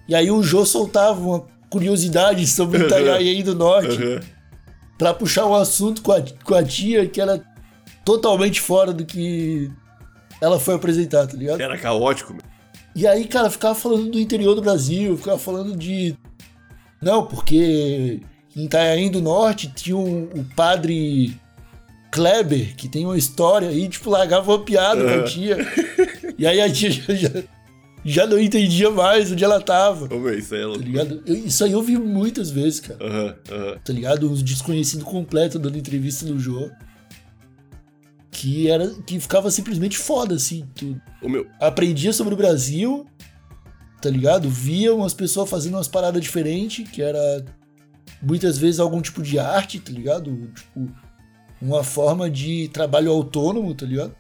E 0.08 0.16
aí 0.16 0.30
o 0.30 0.44
Jô 0.44 0.66
soltava 0.66 1.20
uma 1.20 1.46
curiosidade 1.70 2.46
sobre 2.48 2.86
Itanhaém 2.86 3.44
do 3.44 3.56
Norte 3.56 4.02
Aham. 4.02 4.20
pra 4.98 5.14
puxar 5.14 5.46
um 5.46 5.56
assunto 5.56 6.02
com 6.02 6.12
a, 6.12 6.22
com 6.44 6.54
a 6.54 6.64
tia 6.64 7.08
que 7.08 7.22
era 7.22 7.44
totalmente 8.06 8.60
fora 8.62 8.92
do 8.94 9.06
que 9.06 9.70
ela 10.40 10.60
foi 10.60 10.76
apresentar, 10.76 11.28
tá 11.28 11.38
ligado? 11.38 11.62
Era 11.62 11.78
caótico, 11.78 12.34
meu. 12.34 12.42
E 12.96 13.08
aí, 13.08 13.26
cara, 13.26 13.50
ficava 13.50 13.74
falando 13.76 14.12
do 14.12 14.20
interior 14.20 14.54
do 14.56 14.62
Brasil, 14.62 15.16
ficava 15.18 15.38
falando 15.40 15.76
de. 15.78 16.16
Não, 17.02 17.26
porque 17.26 18.20
em 18.56 18.66
Itanhaém 18.66 19.10
do 19.10 19.22
Norte 19.22 19.72
tinha 19.74 19.96
um, 19.96 20.24
o 20.26 20.44
padre 20.56 21.36
Kleber, 22.12 22.76
que 22.76 22.90
tem 22.90 23.06
uma 23.06 23.18
história 23.18 23.70
aí, 23.70 23.88
tipo, 23.88 24.10
largava 24.10 24.52
uma 24.52 24.60
piada 24.64 25.02
com 25.04 25.20
a 25.22 25.24
tia. 25.24 25.58
E 26.38 26.46
aí 26.46 26.60
a 26.60 26.70
tia 26.72 26.92
já, 26.92 27.14
já, 27.16 27.30
já 28.04 28.28
não 28.28 28.38
entendia 28.38 28.90
mais 28.92 29.32
onde 29.32 29.44
ela 29.44 29.62
tava. 29.62 30.14
Ô, 30.14 30.30
isso 30.32 30.54
aí 30.54 30.60
é 30.60 30.64
Tá 30.64 30.68
louco. 30.68 30.84
ligado? 30.84 31.24
Eu- 31.26 31.36
isso 31.46 31.64
aí 31.64 31.72
eu 31.72 31.82
vi 31.82 31.98
muitas 31.98 32.52
vezes, 32.52 32.82
cara. 32.82 33.00
Aham, 33.02 33.36
aham. 33.50 33.78
Tá 33.86 33.94
ligado? 33.94 34.30
Uns 34.30 34.44
desconhecidos 34.44 35.06
completo 35.06 35.58
dando 35.58 35.78
entrevista 35.78 36.26
no 36.26 36.38
Jô. 36.38 36.70
Que 38.32 38.70
era. 38.70 38.90
que 39.06 39.20
ficava 39.20 39.52
simplesmente 39.52 39.98
foda, 39.98 40.36
assim. 40.36 40.66
Tu, 40.74 41.00
Ô, 41.22 41.28
meu, 41.30 41.46
aprendia 41.60 42.14
sobre 42.14 42.34
o 42.34 42.38
Brasil, 42.38 43.06
tá 44.02 44.10
ligado? 44.10 44.50
Via 44.50 44.96
umas 44.96 45.14
pessoas 45.14 45.50
fazendo 45.50 45.76
umas 45.76 45.88
paradas 45.88 46.22
diferentes, 46.22 46.90
que 46.90 47.02
era 47.02 47.46
muitas 48.22 48.58
vezes 48.58 48.80
algum 48.80 49.02
tipo 49.02 49.22
de 49.22 49.38
arte, 49.38 49.80
tá 49.80 49.92
ligado? 49.92 50.50
Tipo, 50.56 50.90
uma 51.62 51.84
forma 51.84 52.30
de 52.30 52.70
trabalho 52.70 53.12
autônomo, 53.12 53.76
tá 53.76 53.86
ligado? 53.86 54.16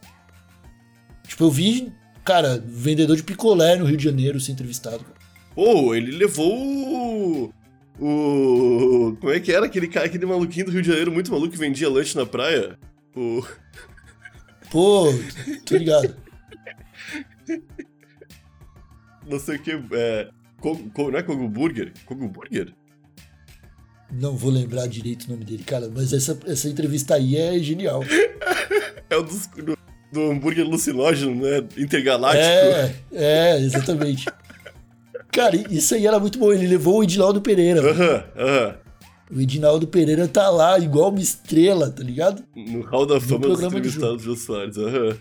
Tipo, 1.28 1.46
eu 1.46 1.52
vi, 1.52 1.92
cara, 2.24 2.62
vendedor 2.68 3.16
de 3.16 3.24
picolé 3.24 3.78
no 3.78 3.86
Rio 3.86 3.98
de 3.98 4.04
Janeiro 4.04 4.40
ser 4.40 4.52
entrevistado. 4.52 5.06
pô, 5.56 5.96
ele 5.96 6.12
levou 6.12 6.54
o. 6.54 7.54
O. 8.00 9.16
Como 9.20 9.32
é 9.32 9.40
que 9.40 9.52
era 9.52 9.66
aquele 9.68 9.88
cara, 9.88 10.08
aquele 10.08 10.26
maluquinho 10.26 10.66
do 10.66 10.72
Rio 10.72 10.82
de 10.82 10.88
Janeiro, 10.88 11.12
muito 11.12 11.32
maluco 11.32 11.52
que 11.52 11.58
vendia 11.58 11.90
lanche 11.90 12.18
na 12.18 12.26
praia? 12.26 12.78
O. 13.16 13.44
Pô, 14.72 15.06
tô 15.66 15.76
ligado. 15.78 16.16
Não 19.28 19.40
sei 19.40 19.58
o 19.58 19.62
que. 19.62 19.72
É. 19.94 20.30
Kogo- 20.60 21.12
não 21.12 21.20
é 21.20 21.24
Kogo 21.24 21.48
Burger? 21.48 21.92
Kogo 22.06 22.28
Burger? 22.28 22.74
Não 24.12 24.36
vou 24.36 24.52
lembrar 24.52 24.88
direito 24.88 25.26
o 25.26 25.32
nome 25.32 25.46
dele, 25.46 25.64
cara, 25.64 25.90
mas 25.94 26.12
essa, 26.12 26.38
essa 26.46 26.68
entrevista 26.68 27.16
aí 27.16 27.38
é 27.38 27.58
genial. 27.60 28.04
É 29.10 29.16
o 29.16 29.24
dos, 29.24 29.48
do, 29.48 29.78
do 30.12 30.32
hambúrguer 30.32 30.66
alucinógeno, 30.66 31.34
né? 31.36 31.66
Intergaláctico. 31.78 32.46
É, 32.46 32.94
é, 33.14 33.58
exatamente. 33.60 34.26
Cara, 35.32 35.56
isso 35.74 35.96
aí 35.96 36.06
era 36.06 36.20
muito 36.20 36.38
bom. 36.38 36.52
Ele 36.52 36.68
levou 36.68 37.00
o 37.00 37.04
Edinaldo 37.04 37.42
Pereira. 37.42 37.80
Aham, 37.82 38.24
aham. 38.36 38.76
O 39.34 39.40
Edinaldo 39.40 39.88
Pereira 39.88 40.28
tá 40.28 40.50
lá, 40.50 40.78
igual 40.78 41.10
uma 41.10 41.22
estrela, 41.22 41.90
tá 41.90 42.04
ligado? 42.04 42.44
No 42.56 42.82
hall 42.82 43.06
da 43.06 43.20
fama 43.22 43.48
dos 43.48 43.60
do 43.60 43.66
entrevistados 43.68 44.24
do 44.26 44.36
Soares. 44.36 44.78
Aham. 44.78 45.18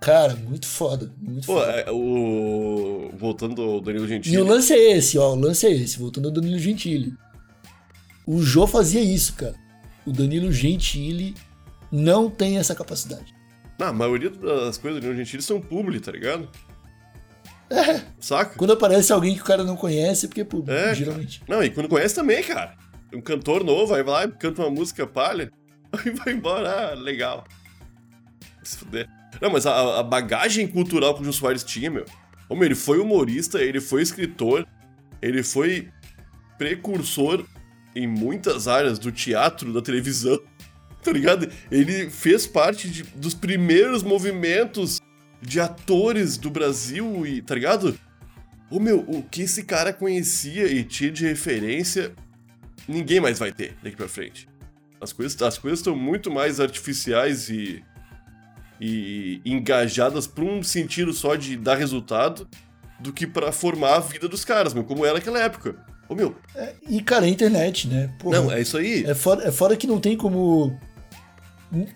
Cara, 0.00 0.34
muito 0.34 0.66
foda, 0.66 1.10
muito 1.20 1.46
Pô, 1.46 1.54
foda. 1.54 1.70
é, 1.72 1.90
o. 1.90 3.10
Voltando 3.16 3.62
ao 3.62 3.80
Danilo 3.80 4.04
E 4.04 4.06
o 4.06 4.08
Gentili. 4.08 4.36
lance 4.38 4.72
é 4.72 4.96
esse, 4.96 5.16
ó, 5.16 5.32
o 5.32 5.36
lance 5.36 5.64
é 5.66 5.70
esse, 5.70 5.98
voltando 5.98 6.26
ao 6.28 6.34
Danilo 6.34 6.58
Gentili. 6.58 7.14
O 8.26 8.42
Jô 8.42 8.66
fazia 8.66 9.00
isso, 9.00 9.32
cara. 9.34 9.54
O 10.04 10.10
Danilo 10.12 10.50
Gentili 10.52 11.34
não 11.90 12.28
tem 12.28 12.58
essa 12.58 12.74
capacidade. 12.74 13.32
Ah, 13.80 13.88
a 13.88 13.92
maioria 13.92 14.30
das 14.30 14.76
coisas 14.76 15.00
do 15.00 15.04
Danilo 15.04 15.24
Gentili 15.24 15.42
são 15.42 15.60
publi, 15.60 16.00
tá 16.00 16.10
ligado? 16.12 16.48
É, 17.70 18.02
Saca? 18.20 18.54
quando 18.58 18.72
aparece 18.74 19.12
alguém 19.12 19.34
que 19.34 19.40
o 19.40 19.44
cara 19.44 19.64
não 19.64 19.76
conhece, 19.76 20.26
é 20.26 20.28
porque 20.28 20.42
é 20.42 20.44
público, 20.44 20.72
É, 20.72 20.94
geralmente. 20.94 21.42
Não, 21.48 21.62
e 21.64 21.70
quando 21.70 21.88
conhece 21.88 22.14
também, 22.14 22.42
cara. 22.42 22.74
Um 23.14 23.20
cantor 23.20 23.62
novo, 23.64 23.94
aí 23.94 24.02
vai 24.02 24.26
lá 24.26 24.32
canta 24.32 24.62
uma 24.62 24.70
música 24.70 25.06
palha, 25.06 25.50
aí 25.92 26.10
vai 26.12 26.32
embora, 26.32 26.92
ah, 26.92 26.94
legal. 26.94 27.44
Se 28.62 28.78
fuder. 28.78 29.08
Não, 29.40 29.50
mas 29.50 29.66
a, 29.66 30.00
a 30.00 30.02
bagagem 30.02 30.66
cultural 30.66 31.14
que 31.14 31.22
o 31.22 31.24
Jô 31.24 31.32
Soares 31.32 31.64
tinha, 31.64 31.90
meu. 31.90 32.04
Meu, 32.50 32.64
ele 32.64 32.74
foi 32.74 32.98
humorista, 32.98 33.60
ele 33.62 33.80
foi 33.80 34.02
escritor, 34.02 34.66
ele 35.22 35.42
foi 35.42 35.88
precursor 36.58 37.44
em 37.94 38.06
muitas 38.06 38.68
áreas 38.68 38.98
do 38.98 39.10
teatro, 39.10 39.72
da 39.72 39.80
televisão, 39.80 40.40
tá 41.02 41.10
ligado? 41.10 41.50
Ele 41.70 42.10
fez 42.10 42.46
parte 42.46 42.88
de- 42.88 43.02
dos 43.02 43.34
primeiros 43.34 44.02
movimentos 44.02 45.00
de 45.40 45.58
atores 45.60 46.36
do 46.36 46.50
Brasil, 46.50 47.26
e, 47.26 47.42
tá 47.42 47.54
ligado? 47.54 47.98
Ô 48.70 48.78
meu, 48.78 49.00
o 49.00 49.22
que 49.22 49.42
esse 49.42 49.64
cara 49.64 49.92
conhecia 49.92 50.66
e 50.66 50.84
tinha 50.84 51.10
de 51.10 51.26
referência, 51.26 52.12
ninguém 52.88 53.20
mais 53.20 53.38
vai 53.38 53.52
ter 53.52 53.76
daqui 53.82 53.96
pra 53.96 54.08
frente. 54.08 54.48
As 55.00 55.12
coisas 55.12 55.40
as 55.42 55.58
coisas 55.58 55.80
estão 55.80 55.96
muito 55.96 56.30
mais 56.30 56.60
artificiais 56.60 57.48
e, 57.48 57.82
e 58.80 59.40
engajadas 59.44 60.26
pra 60.26 60.44
um 60.44 60.62
sentido 60.62 61.12
só 61.12 61.34
de 61.34 61.56
dar 61.56 61.76
resultado 61.76 62.48
do 63.00 63.12
que 63.12 63.26
pra 63.26 63.50
formar 63.50 63.96
a 63.96 64.00
vida 64.00 64.28
dos 64.28 64.44
caras, 64.44 64.72
meu, 64.72 64.84
como 64.84 65.04
era 65.04 65.14
naquela 65.14 65.40
época. 65.40 65.74
Ô 66.08 66.14
meu, 66.14 66.36
E, 66.88 67.00
cara, 67.00 67.24
a 67.24 67.28
internet, 67.28 67.88
né? 67.88 68.12
Porra, 68.18 68.40
não, 68.40 68.52
é 68.52 68.60
isso 68.60 68.76
aí. 68.76 69.04
É 69.04 69.14
fora, 69.14 69.48
é 69.48 69.50
fora 69.50 69.76
que 69.76 69.86
não 69.86 69.98
tem 69.98 70.16
como. 70.16 70.78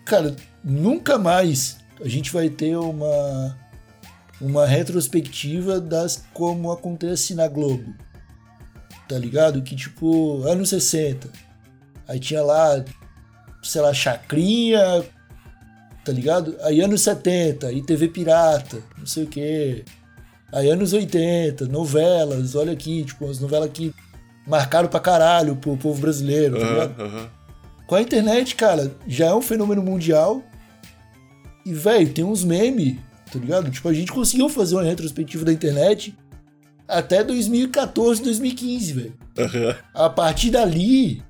Cara, 0.05 0.35
nunca 0.64 1.18
mais 1.18 1.79
a 2.01 2.09
gente 2.09 2.33
vai 2.33 2.49
ter 2.49 2.77
uma. 2.77 3.57
Uma 4.38 4.66
retrospectiva 4.66 5.81
das 5.81 6.27
como 6.35 6.70
acontece 6.70 7.35
na 7.35 7.49
Globo. 7.49 7.94
Tá 9.08 9.18
ligado? 9.18 9.62
Que 9.62 9.76
tipo, 9.76 10.42
anos 10.42 10.70
60. 10.70 11.28
Aí 12.08 12.18
tinha 12.18 12.42
lá, 12.42 12.84
sei 13.62 13.80
lá, 13.80 13.92
Chacrinha. 13.94 15.04
Tá 16.04 16.12
ligado? 16.12 16.56
Aí 16.62 16.80
anos 16.80 17.02
70, 17.02 17.72
e 17.72 17.82
TV 17.82 18.06
Pirata, 18.06 18.78
não 18.96 19.06
sei 19.06 19.24
o 19.24 19.26
quê. 19.26 19.84
Aí 20.52 20.70
anos 20.70 20.92
80, 20.92 21.66
novelas, 21.66 22.54
olha 22.54 22.72
aqui, 22.72 23.04
tipo, 23.04 23.28
as 23.28 23.40
novelas 23.40 23.70
que 23.72 23.92
marcaram 24.46 24.88
pra 24.88 25.00
caralho 25.00 25.56
pro 25.56 25.76
povo 25.76 26.00
brasileiro, 26.00 26.60
tá 26.60 26.64
ligado? 26.64 27.02
Aham. 27.02 27.30
Com 27.88 27.94
a 27.96 28.02
internet, 28.02 28.54
cara, 28.54 28.94
já 29.06 29.26
é 29.26 29.34
um 29.34 29.42
fenômeno 29.42 29.82
mundial. 29.82 30.42
E, 31.64 31.74
velho, 31.74 32.12
tem 32.12 32.24
uns 32.24 32.44
memes, 32.44 32.96
tá 33.32 33.38
ligado? 33.40 33.68
Tipo, 33.68 33.88
a 33.88 33.92
gente 33.92 34.12
conseguiu 34.12 34.48
fazer 34.48 34.76
uma 34.76 34.84
retrospectiva 34.84 35.44
da 35.44 35.52
internet 35.52 36.16
até 36.88 37.22
2014, 37.25 38.22
2015, 38.22 38.92
velho. 38.92 39.14
Aham. 39.38 39.77
A 39.94 40.09
partir 40.11 40.51
dali, 40.51 41.22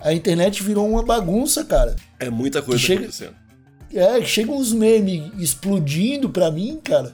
a 0.00 0.12
internet 0.12 0.62
virou 0.62 0.88
uma 0.88 1.02
bagunça, 1.02 1.64
cara. 1.64 1.96
É 2.18 2.30
muita 2.30 2.62
coisa 2.62 2.80
Chega- 2.80 3.00
acontecendo. 3.02 3.34
É, 3.92 4.24
chegam 4.24 4.56
uns 4.56 4.72
memes 4.72 5.32
explodindo 5.38 6.30
pra 6.30 6.50
mim, 6.50 6.78
cara, 6.82 7.12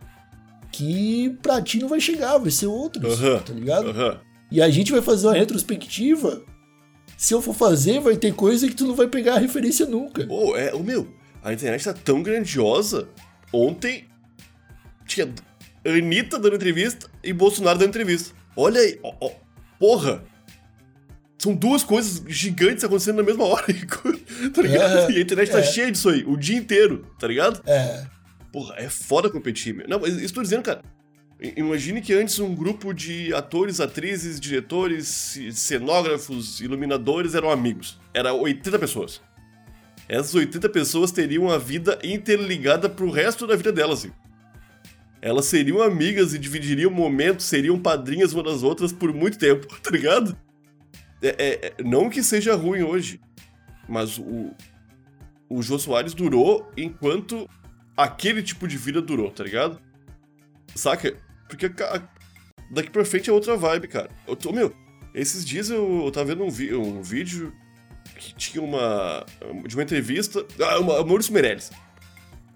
que 0.71 1.31
pra 1.41 1.63
ti 1.63 1.79
não 1.79 1.89
vai 1.89 2.01
chegar, 2.01 2.37
vai 2.39 2.51
ser 2.51 2.67
outros, 2.67 3.19
Aham. 3.23 3.39
tá 3.39 3.53
ligado? 3.55 3.91
Aham. 3.91 4.21
E 4.51 4.61
a 4.61 4.69
gente 4.69 4.93
vai 4.93 5.01
fazer 5.01 5.27
uma 5.27 5.35
retrospectiva. 5.35 6.43
Se 7.17 7.33
eu 7.33 7.41
for 7.41 7.55
fazer, 7.55 7.99
vai 8.01 8.15
ter 8.17 8.35
coisa 8.35 8.69
que 8.69 8.75
tu 8.75 8.87
não 8.87 8.95
vai 8.95 9.09
pegar 9.09 9.37
a 9.37 9.39
referência 9.39 9.87
nunca. 9.87 10.27
Pô, 10.27 10.55
é, 10.55 10.75
o 10.75 10.83
meu, 10.85 11.09
a 11.43 11.51
internet 11.53 11.83
tá 11.85 11.95
tão 11.95 12.23
grandiosa. 12.23 13.09
Ontem 13.53 14.05
tinha 15.07 15.33
Anitta 15.88 16.38
dando 16.38 16.57
entrevista 16.57 17.09
e 17.22 17.33
Bolsonaro 17.33 17.79
dando 17.79 17.88
entrevista. 17.90 18.35
Olha 18.57 18.81
aí, 18.81 18.99
ó, 19.03 19.14
ó, 19.20 19.31
porra. 19.79 20.25
São 21.38 21.55
duas 21.55 21.85
coisas 21.85 22.22
gigantes 22.27 22.83
acontecendo 22.83 23.16
na 23.16 23.22
mesma 23.22 23.44
hora. 23.44 23.66
tá 24.55 24.62
ligado? 24.62 25.11
É, 25.11 25.12
e 25.12 25.18
a 25.18 25.20
internet 25.20 25.51
tá 25.53 25.59
é. 25.59 25.62
cheia 25.62 25.92
disso 25.92 26.09
aí, 26.09 26.25
o 26.27 26.37
dia 26.37 26.57
inteiro, 26.57 27.07
tá 27.18 27.27
ligado? 27.29 27.62
É, 27.66 28.07
Porra, 28.53 28.75
é 28.79 28.88
foda 28.88 29.29
competir, 29.29 29.75
meu. 29.75 29.87
Não, 29.87 30.01
mas 30.01 30.14
isso 30.16 30.33
tô 30.33 30.42
dizendo, 30.42 30.62
cara. 30.62 30.81
Imagine 31.55 32.01
que 32.01 32.14
antes 32.14 32.38
um 32.38 32.55
grupo 32.55 32.94
de 32.94 33.35
atores, 33.35 33.81
atrizes, 33.81 34.40
diretores, 34.40 35.07
ce- 35.07 35.53
cenógrafos, 35.53 36.61
iluminadores 36.62 37.35
eram 37.35 37.51
amigos. 37.51 38.01
Era 38.14 38.33
80 38.33 38.79
pessoas. 38.79 39.20
Essas 40.09 40.35
80 40.35 40.70
pessoas 40.70 41.11
teriam 41.12 41.44
uma 41.44 41.59
vida 41.59 41.99
interligada 42.03 42.88
pro 42.88 43.11
resto 43.11 43.46
da 43.46 43.55
vida 43.55 43.70
delas, 43.70 43.99
assim. 43.99 44.12
Elas 45.27 45.47
seriam 45.47 45.83
amigas 45.83 46.33
e 46.35 46.39
dividiriam 46.39 46.89
momentos, 46.89 47.47
seriam 47.47 47.77
padrinhas 47.81 48.33
uma 48.33 48.45
das 48.45 48.62
outras 48.62 48.93
por 48.93 49.12
muito 49.12 49.37
tempo, 49.37 49.67
tá 49.83 49.91
ligado? 49.91 50.37
É, 51.21 51.29
é- 51.29 51.67
é- 51.79 51.83
não 51.83 52.09
que 52.09 52.23
seja 52.23 52.55
ruim 52.55 52.83
hoje, 52.85 53.21
mas 53.89 54.19
o, 54.19 54.55
o 55.49 55.61
Jô 55.62 55.81
Soares 55.81 56.15
durou 56.15 56.71
enquanto 56.77 57.51
aquele 57.97 58.41
tipo 58.41 58.69
de 58.69 58.77
vida 58.79 59.03
durou, 59.03 59.29
tá 59.33 59.43
ligado? 59.43 59.81
Saca? 60.77 61.17
Porque 61.49 61.69
ca- 61.71 62.09
daqui 62.71 62.91
pra 62.91 63.05
frente 63.05 63.29
é 63.29 63.33
outra 63.33 63.57
vibe, 63.57 63.89
cara. 63.89 64.11
Eu 64.29 64.37
tô, 64.37 64.53
meu, 64.53 64.73
esses 65.12 65.45
dias 65.45 65.71
eu, 65.71 66.05
eu 66.05 66.11
tava 66.12 66.27
vendo 66.27 66.45
um, 66.45 66.51
vi- 66.51 66.73
um 66.73 67.03
vídeo 67.03 67.53
que 68.17 68.33
tinha 68.37 68.62
uma. 68.62 69.27
de 69.67 69.75
uma 69.75 69.83
entrevista. 69.83 70.47
Ah, 70.61 70.79
uma, 70.79 71.05
Maurício 71.05 71.33
Meirelles. 71.33 71.73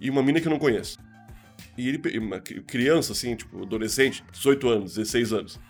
E 0.00 0.08
uma 0.08 0.22
mina 0.22 0.40
que 0.40 0.46
eu 0.46 0.50
não 0.52 0.58
conheço. 0.60 0.98
E 1.78 1.88
ele. 1.88 1.98
criança, 2.66 3.12
assim, 3.12 3.34
tipo, 3.36 3.62
adolescente, 3.62 4.22
18 4.32 4.68
anos, 4.68 4.94
16 4.94 5.32
anos. 5.32 5.60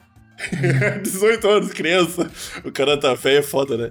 18 1.03 1.49
anos, 1.49 1.73
criança. 1.73 2.31
O 2.65 2.73
cara 2.73 2.99
tá 2.99 3.17
feio, 3.17 3.39
é 3.39 3.43
foda, 3.43 3.77
né? 3.77 3.91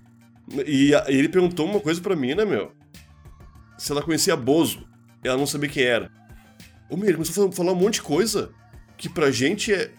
E, 0.66 0.94
a- 0.96 1.06
e 1.10 1.16
ele 1.16 1.30
perguntou 1.30 1.66
uma 1.66 1.80
coisa 1.80 2.02
pra 2.02 2.16
mina, 2.16 2.46
meu. 2.46 2.72
Se 3.78 3.92
ela 3.92 4.02
conhecia 4.02 4.36
Bozo. 4.36 4.88
Ela 5.24 5.38
não 5.38 5.46
sabia 5.46 5.70
quem 5.70 5.84
era. 5.84 6.12
Ô, 6.90 6.96
meu, 6.98 7.06
ele 7.08 7.14
começou 7.18 7.50
a 7.50 7.52
falar- 7.52 7.74
um 7.74 7.76
monte 7.76 7.96
de 7.96 8.02
coisa 8.02 8.50
que 8.98 9.08
pra 9.10 9.30
gente 9.32 9.72
é 9.74 9.92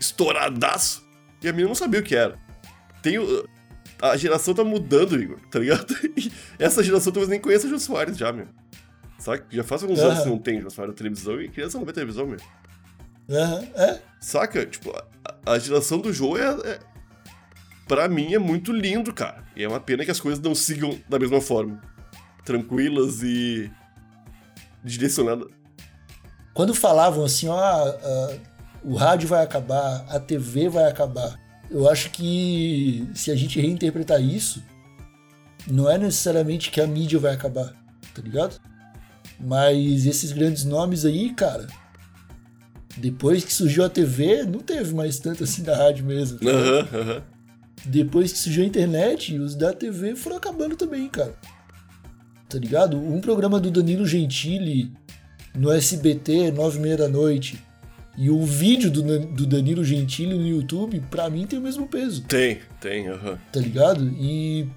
estouradaço. 0.00 1.06
E 1.42 1.48
a 1.48 1.52
menina 1.52 1.68
não 1.68 1.74
sabia 1.74 2.00
o 2.00 2.02
que 2.02 2.14
era. 2.16 2.38
Tem 3.02 3.16
A 4.00 4.16
geração 4.16 4.54
tá 4.54 4.64
mudando, 4.64 5.20
Igor, 5.20 5.38
tá 5.50 5.58
ligado? 5.58 5.94
E 6.16 6.30
essa 6.58 6.82
geração 6.82 7.12
talvez 7.12 7.28
nem 7.28 7.40
conheça 7.40 7.66
o 7.66 7.70
Jô 7.70 7.78
Soares 7.78 8.16
já, 8.16 8.32
meu. 8.32 8.48
Saca? 9.22 9.46
Já 9.50 9.62
faz 9.62 9.84
alguns 9.84 10.00
anos 10.00 10.24
que 10.24 10.28
não 10.28 10.36
tem 10.36 10.60
na 10.60 10.92
televisão 10.92 11.40
e 11.40 11.48
criança 11.48 11.78
não 11.78 11.86
vê 11.86 11.92
televisão, 11.92 12.26
meu. 12.26 12.40
aham, 13.30 13.62
é. 13.76 14.00
Saca? 14.20 14.66
Tipo, 14.66 14.90
a, 14.90 15.52
a 15.52 15.58
geração 15.60 16.00
do 16.00 16.12
Jô 16.12 16.36
é, 16.36 16.48
é. 16.68 16.80
Pra 17.86 18.08
mim 18.08 18.34
é 18.34 18.38
muito 18.38 18.72
lindo, 18.72 19.14
cara. 19.14 19.44
E 19.54 19.62
é 19.62 19.68
uma 19.68 19.78
pena 19.78 20.04
que 20.04 20.10
as 20.10 20.18
coisas 20.18 20.42
não 20.42 20.56
sigam 20.56 20.98
da 21.08 21.20
mesma 21.20 21.40
forma. 21.40 21.80
Tranquilas 22.44 23.22
e. 23.22 23.70
direcionadas. 24.82 25.48
Quando 26.52 26.74
falavam 26.74 27.24
assim, 27.24 27.46
ó, 27.46 27.56
ah, 27.56 28.36
o 28.82 28.96
rádio 28.96 29.28
vai 29.28 29.44
acabar, 29.44 30.04
a 30.08 30.18
TV 30.18 30.68
vai 30.68 30.90
acabar. 30.90 31.38
Eu 31.70 31.88
acho 31.88 32.10
que 32.10 33.08
se 33.14 33.30
a 33.30 33.36
gente 33.36 33.60
reinterpretar 33.60 34.20
isso, 34.20 34.60
não 35.70 35.88
é 35.88 35.96
necessariamente 35.96 36.72
que 36.72 36.80
a 36.80 36.88
mídia 36.88 37.20
vai 37.20 37.32
acabar, 37.32 37.72
tá 38.12 38.20
ligado? 38.20 38.60
Mas 39.40 40.06
esses 40.06 40.32
grandes 40.32 40.64
nomes 40.64 41.04
aí, 41.04 41.30
cara, 41.34 41.66
depois 42.96 43.44
que 43.44 43.52
surgiu 43.52 43.84
a 43.84 43.88
TV, 43.88 44.44
não 44.44 44.60
teve 44.60 44.94
mais 44.94 45.18
tanto 45.18 45.44
assim 45.44 45.62
da 45.62 45.76
rádio 45.76 46.04
mesmo. 46.04 46.38
Aham, 46.48 46.88
aham. 46.92 47.22
Depois 47.84 48.32
que 48.32 48.38
surgiu 48.38 48.62
a 48.62 48.66
internet, 48.66 49.36
os 49.38 49.56
da 49.56 49.72
TV 49.72 50.14
foram 50.14 50.36
acabando 50.36 50.76
também, 50.76 51.08
cara. 51.08 51.34
Tá 52.48 52.58
ligado? 52.58 52.96
Um 52.96 53.20
programa 53.20 53.58
do 53.58 53.70
Danilo 53.70 54.06
Gentili 54.06 54.92
no 55.56 55.70
SBT, 55.72 56.52
nove 56.52 56.78
e 56.78 56.82
meia 56.82 56.96
da 56.96 57.08
noite, 57.08 57.58
e 58.16 58.30
o 58.30 58.44
vídeo 58.44 58.90
do, 58.90 59.02
do 59.26 59.46
Danilo 59.46 59.82
Gentili 59.82 60.34
no 60.34 60.46
YouTube, 60.46 61.02
pra 61.10 61.28
mim 61.30 61.46
tem 61.46 61.58
o 61.58 61.62
mesmo 61.62 61.86
peso, 61.88 62.22
Tem, 62.22 62.60
tem, 62.80 63.08
aham. 63.08 63.38
tá 63.50 63.58
ligado? 63.58 64.06
E. 64.20 64.68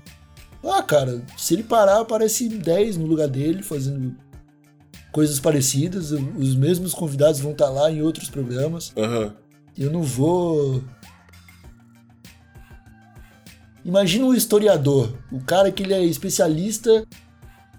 Ah, 0.64 0.82
cara, 0.82 1.22
se 1.38 1.54
ele 1.54 1.64
parar, 1.64 2.00
aparece 2.00 2.50
10 2.50 2.98
no 2.98 3.06
lugar 3.06 3.28
dele, 3.28 3.62
fazendo 3.62 4.16
coisas 5.16 5.40
parecidas. 5.40 6.12
Os 6.12 6.58
mesmos 6.58 6.94
convidados 6.94 7.40
vão 7.40 7.54
estar 7.54 7.70
lá 7.70 7.90
em 7.90 8.02
outros 8.02 8.30
programas. 8.30 8.92
Aham. 8.98 9.34
Eu 9.78 9.90
não 9.90 10.04
vou. 10.04 10.84
Imagina 13.86 14.26
um 14.26 14.34
historiador, 14.34 15.14
o 15.32 15.40
cara 15.40 15.72
que 15.72 15.84
ele 15.84 15.94
é 15.94 16.04
especialista 16.04 17.06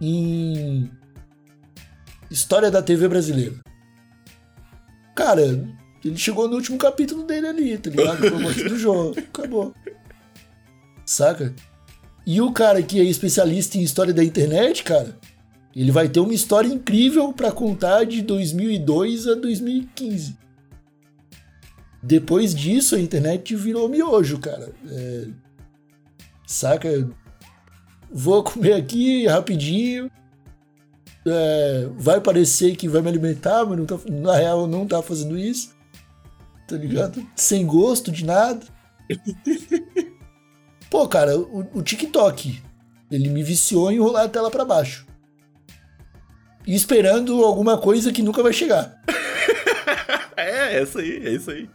em 0.01 0.91
história 2.31 2.71
da 2.71 2.81
TV 2.81 3.07
brasileira. 3.07 3.57
Cara, 5.15 5.43
ele 6.03 6.17
chegou 6.17 6.49
no 6.49 6.55
último 6.55 6.79
capítulo 6.79 7.25
dele 7.25 7.49
ali, 7.49 7.77
tá 7.77 7.91
ligado? 7.91 8.31
Do 8.69 8.79
jogo. 8.79 9.19
Acabou. 9.19 9.75
Saca? 11.05 11.55
E 12.27 12.41
o 12.41 12.51
cara 12.51 12.83
que 12.83 12.99
é 12.99 13.05
especialista 13.05 13.77
em 13.77 13.83
história 13.83 14.15
da 14.15 14.25
internet, 14.25 14.85
cara, 14.85 15.19
ele 15.83 15.93
vai 15.93 16.09
ter 16.09 16.21
uma 16.21 16.33
história 16.35 16.69
incrível 16.69 17.33
pra 17.33 17.53
contar 17.53 18.05
de 18.05 18.23
2002 18.23 19.27
a 19.29 19.35
2015. 19.35 20.37
Depois 22.03 22.55
disso, 22.55 22.95
a 22.95 23.01
internet 23.01 23.55
virou 23.57 23.89
miojo, 23.89 24.39
cara. 24.39 24.73
É, 24.89 25.27
saca? 26.47 27.09
Vou 28.11 28.43
comer 28.43 28.73
aqui 28.75 29.27
rapidinho. 29.27 30.11
É, 31.27 31.89
vai 31.97 32.21
parecer 32.21 32.77
que 32.77 32.89
vai 32.89 33.03
me 33.03 33.09
alimentar, 33.09 33.65
mas 33.67 33.85
tá- 33.87 33.99
na 34.11 34.37
real 34.37 34.67
não 34.67 34.87
tá 34.87 35.03
fazendo 35.03 35.37
isso. 35.37 35.75
Tá 36.69 36.77
ligado? 36.77 37.25
Sem 37.35 37.67
gosto 37.67 38.11
de 38.11 38.25
nada. 38.25 38.65
Pô, 40.89 41.07
cara, 41.09 41.37
o, 41.39 41.67
o 41.75 41.83
TikTok, 41.83 42.63
ele 43.11 43.29
me 43.29 43.43
viciou 43.43 43.91
em 43.91 43.99
rolar 43.99 44.25
a 44.25 44.29
tela 44.29 44.51
pra 44.51 44.65
baixo. 44.65 45.06
Esperando 46.67 47.45
alguma 47.45 47.79
coisa 47.79 48.13
que 48.13 48.23
nunca 48.23 48.43
vai 48.43 48.53
chegar. 48.53 49.01
É, 50.39 50.77
é 50.77 50.83
isso 50.83 50.99
aí, 50.99 51.27
é 51.27 51.31
isso 51.31 51.51
aí. 51.51 51.69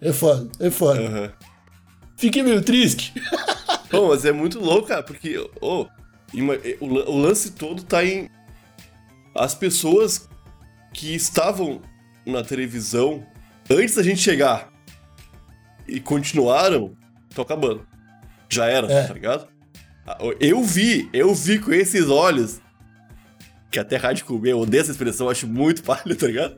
É 0.00 0.12
foda, 0.12 0.50
é 0.58 0.70
foda. 0.70 1.00
Aham. 1.00 1.32
Fiquei 2.16 2.42
meio 2.42 2.62
triste. 2.62 3.12
Pô, 3.90 4.08
mas 4.08 4.24
é 4.24 4.32
muito 4.32 4.58
louco, 4.58 4.88
cara, 4.88 5.02
porque 5.02 5.36
ima- 6.32 6.54
o, 6.80 6.86
lan- 6.86 7.04
o 7.04 7.18
lance 7.18 7.52
todo 7.52 7.82
tá 7.82 8.04
em. 8.04 8.28
As 9.34 9.54
pessoas 9.54 10.28
que 10.92 11.14
estavam 11.14 11.80
na 12.26 12.42
televisão 12.42 13.26
antes 13.70 13.94
da 13.94 14.02
gente 14.02 14.20
chegar 14.20 14.70
e 15.86 16.00
continuaram, 16.00 16.96
estão 17.28 17.42
acabando. 17.44 17.86
Já 18.48 18.66
era, 18.66 18.90
É. 18.92 19.06
tá 19.06 19.14
ligado? 19.14 19.48
Eu 20.40 20.62
vi, 20.62 21.08
eu 21.12 21.34
vi 21.34 21.58
com 21.58 21.72
esses 21.72 22.08
olhos. 22.08 22.60
Que 23.70 23.78
até 23.78 23.96
rádio 23.96 24.24
comer, 24.26 24.50
eu 24.52 24.60
odeio 24.60 24.80
essa 24.82 24.90
expressão, 24.90 25.28
acho 25.30 25.46
muito 25.46 25.82
palha, 25.84 26.14
tá 26.16 26.26
ligado? 26.26 26.56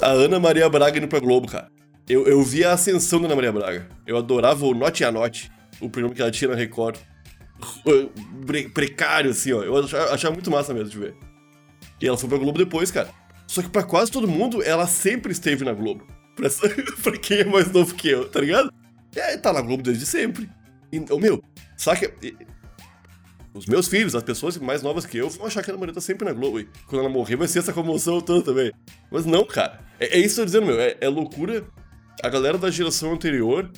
A 0.00 0.08
Ana 0.10 0.38
Maria 0.38 0.68
Braga 0.68 0.98
indo 0.98 1.08
pra 1.08 1.18
Globo, 1.18 1.48
cara. 1.48 1.68
Eu, 2.08 2.26
eu 2.26 2.42
vi 2.42 2.64
a 2.64 2.72
ascensão 2.72 3.20
da 3.20 3.26
Ana 3.26 3.34
Maria 3.36 3.52
Braga. 3.52 3.88
Eu 4.06 4.16
adorava 4.16 4.64
o 4.64 4.74
Note 4.74 5.04
a 5.04 5.10
Note, 5.12 5.50
o 5.80 5.88
programa 5.90 6.14
que 6.14 6.22
ela 6.22 6.30
tinha 6.30 6.50
na 6.50 6.56
Record. 6.56 6.96
Pre- 8.46 8.68
Precário, 8.68 9.30
assim, 9.30 9.52
ó. 9.52 9.62
Eu 9.62 9.76
achava, 9.78 10.14
achava 10.14 10.34
muito 10.34 10.50
massa 10.50 10.72
mesmo 10.72 10.90
de 10.90 10.98
ver. 10.98 11.14
E 12.00 12.06
ela 12.06 12.16
foi 12.16 12.28
pra 12.28 12.38
Globo 12.38 12.58
depois, 12.58 12.90
cara. 12.90 13.08
Só 13.46 13.62
que 13.62 13.68
pra 13.68 13.82
quase 13.82 14.10
todo 14.10 14.28
mundo, 14.28 14.62
ela 14.62 14.86
sempre 14.86 15.32
esteve 15.32 15.64
na 15.64 15.72
Globo. 15.72 16.06
Pra, 16.36 16.48
pra 17.02 17.12
quem 17.18 17.38
é 17.40 17.44
mais 17.44 17.70
novo 17.72 17.94
que 17.94 18.08
eu, 18.08 18.28
tá 18.28 18.40
ligado? 18.40 18.72
É, 19.14 19.36
tá 19.36 19.52
na 19.52 19.60
Globo 19.60 19.82
desde 19.82 20.06
sempre. 20.06 20.48
E, 20.92 20.98
ô, 21.12 21.18
meu, 21.18 21.42
saca? 21.80 22.12
e- 22.22 22.36
Os 23.52 23.66
meus 23.66 23.88
filhos, 23.88 24.14
as 24.14 24.22
pessoas 24.22 24.56
mais 24.58 24.82
novas 24.82 25.04
que 25.04 25.18
eu, 25.18 25.28
vão 25.28 25.46
achar 25.46 25.62
que 25.62 25.70
a 25.70 25.72
Ana 25.72 25.80
Maria 25.80 25.94
tá 25.94 26.00
sempre 26.00 26.24
na 26.24 26.32
Globo. 26.32 26.60
E 26.60 26.68
quando 26.86 27.00
ela 27.00 27.08
morrer, 27.08 27.34
vai 27.34 27.48
ser 27.48 27.58
essa 27.58 27.72
comoção 27.72 28.20
toda 28.20 28.44
também. 28.44 28.70
Mas 29.10 29.26
não, 29.26 29.44
cara. 29.44 29.80
É, 29.98 30.16
é 30.16 30.18
isso 30.20 30.36
que 30.36 30.40
eu 30.42 30.44
tô 30.44 30.46
dizendo, 30.46 30.66
meu. 30.66 30.80
É, 30.80 30.96
é 31.00 31.08
loucura. 31.08 31.64
A 32.22 32.28
galera 32.28 32.58
da 32.58 32.70
geração 32.70 33.12
anterior, 33.12 33.68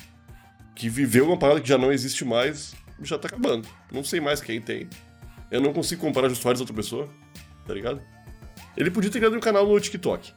que 0.75 0.89
viveu 0.89 1.25
uma 1.25 1.39
parada 1.39 1.59
que 1.61 1.67
já 1.67 1.77
não 1.77 1.91
existe 1.91 2.23
mais, 2.23 2.75
já 3.01 3.17
tá 3.17 3.27
acabando. 3.27 3.67
Não 3.91 4.03
sei 4.03 4.19
mais 4.19 4.41
quem 4.41 4.61
tem. 4.61 4.87
Eu 5.49 5.61
não 5.61 5.73
consigo 5.73 6.01
comparar 6.01 6.29
Jô 6.29 6.35
Soares 6.35 6.59
a 6.59 6.63
outra 6.63 6.75
pessoa, 6.75 7.09
tá 7.65 7.73
ligado? 7.73 7.99
Ele 8.77 8.91
podia 8.91 9.09
ter 9.09 9.19
criado 9.19 9.35
um 9.35 9.39
canal 9.39 9.67
no 9.67 9.79
TikTok, 9.79 10.33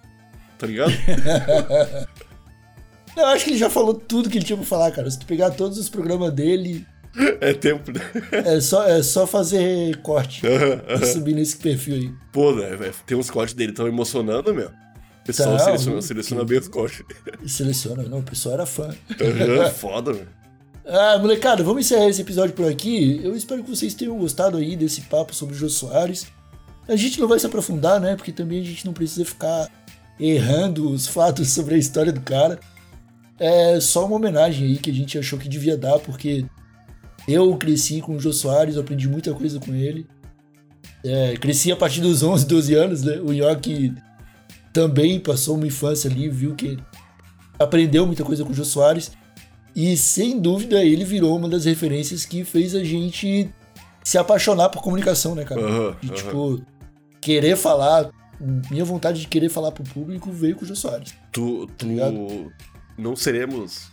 tá 0.59 0.67
ligado? 0.67 0.93
Eu 3.17 3.27
acho 3.29 3.45
que 3.45 3.51
ele 3.51 3.59
já 3.59 3.71
falou 3.71 3.95
tudo 3.95 4.29
que 4.29 4.37
ele 4.37 4.45
tinha 4.45 4.59
pra 4.59 4.67
falar, 4.67 4.91
cara. 4.93 5.11
Se 5.11 5.19
tu 5.19 5.25
pegar 5.27 5.51
todos 5.51 5.79
os 5.79 5.89
programas 5.89 6.33
dele, 6.33 6.87
é 7.41 7.53
tempo, 7.55 7.91
né? 7.93 8.01
é 8.33 8.61
só, 8.61 8.87
é 8.87 9.03
só 9.03 9.27
fazer 9.27 9.97
corte 9.99 10.43
subir 11.13 11.35
nesse 11.35 11.57
perfil 11.57 11.95
aí. 11.95 12.13
Pô, 12.33 12.53
né, 12.53 12.77
velho? 12.77 12.95
Tem 13.07 13.17
uns 13.17 13.31
cortes 13.31 13.55
dele 13.55 13.73
tão 13.73 13.87
emocionando, 13.87 14.55
meu. 14.55 14.69
O 14.69 15.27
pessoal 15.27 15.57
Tá, 15.57 15.65
seleciona, 15.65 16.03
seleciona 16.03 16.45
bem 16.45 16.59
os 16.59 16.69
cortes. 16.69 17.03
Seleciona, 17.47 18.05
não, 18.05 18.19
o 18.19 18.23
pessoal 18.23 18.55
era 18.55 18.67
fã. 18.67 18.95
Aham, 19.21 19.71
Foda, 19.75 20.13
meu. 20.13 20.27
Ah, 20.89 21.19
molecada, 21.19 21.65
vamos 21.65 21.85
encerrar 21.85 22.09
esse 22.09 22.23
episódio 22.23 22.55
por 22.55 22.71
aqui. 22.71 23.21
Eu 23.25 23.35
espero 23.35 23.65
que 23.65 23.71
vocês 23.71 23.93
tenham 23.93 24.17
gostado 24.17 24.57
aí 24.57 24.77
desse 24.77 25.01
papo 25.03 25.35
sobre 25.35 25.57
o 25.57 25.59
Jô 25.59 25.69
Soares. 25.69 26.29
A 26.87 26.95
gente 26.95 27.19
não 27.21 27.27
vai 27.27 27.41
se 27.41 27.47
aprofundar, 27.47 28.01
né? 28.01 28.15
Porque 28.15 28.31
também 28.31 28.61
a 28.61 28.65
gente 28.65 28.87
não 28.87 28.93
precisa 28.93 29.25
ficar 29.25 29.69
errando 30.21 30.89
os 30.89 31.09
fatos 31.09 31.49
sobre 31.53 31.75
a 31.75 31.79
história 31.79 32.13
do 32.13 32.21
cara. 32.21 32.61
É 33.39 33.81
só 33.81 34.07
uma 34.07 34.15
homenagem 34.15 34.65
aí 34.69 34.79
que 34.79 34.91
a 34.91 34.95
gente 34.95 35.19
achou 35.19 35.39
que 35.39 35.49
devia 35.49 35.77
dar, 35.77 35.99
porque 35.99 36.47
eu 37.27 37.57
cresci 37.57 38.01
com 38.01 38.17
o 38.17 38.21
Jô 38.21 38.33
Soares, 38.33 38.77
aprendi 38.77 39.09
muita 39.09 39.33
coisa 39.35 39.59
com 39.59 39.75
ele. 39.75 40.07
É, 41.05 41.37
cresci 41.37 41.71
a 41.73 41.77
partir 41.77 42.01
dos 42.01 42.23
11, 42.25 42.47
12 42.47 42.75
anos, 42.75 43.03
né? 43.03 43.17
O 43.21 43.33
Nhoque 43.33 43.95
também 44.73 45.19
passou 45.19 45.57
uma 45.57 45.67
infância 45.67 46.11
ali, 46.11 46.29
viu 46.29 46.55
que 46.55 46.79
aprendeu 47.59 48.07
muita 48.07 48.25
coisa 48.25 48.45
com 48.45 48.51
o 48.51 48.55
Jô 48.55 48.65
Soares. 48.65 49.13
E 49.75 49.97
sem 49.97 50.39
dúvida 50.41 50.83
ele 50.85 51.05
virou 51.05 51.37
uma 51.37 51.49
das 51.49 51.65
referências 51.67 52.25
que 52.25 52.45
fez 52.45 52.75
a 52.75 52.83
gente 52.83 53.49
se 54.03 54.17
apaixonar 54.17 54.69
por 54.71 54.81
comunicação, 54.83 55.35
né, 55.35 55.45
cara? 55.45 55.61
Aham, 55.61 55.97
E 56.03 56.07
aham. 56.07 56.15
tipo, 56.15 56.63
querer 57.21 57.57
falar, 57.57 58.09
minha 58.71 58.85
vontade 58.85 59.21
de 59.21 59.27
querer 59.29 59.49
falar 59.51 59.73
pro 59.73 59.85
público 59.85 60.31
veio 60.31 60.57
com 60.57 60.65
o 60.65 60.69
Jô 60.69 60.75
Soares. 60.77 61.13
Tu, 61.33 61.67
tu 61.77 61.87
ligado? 61.87 62.53
não 62.97 63.15
seremos 63.15 63.91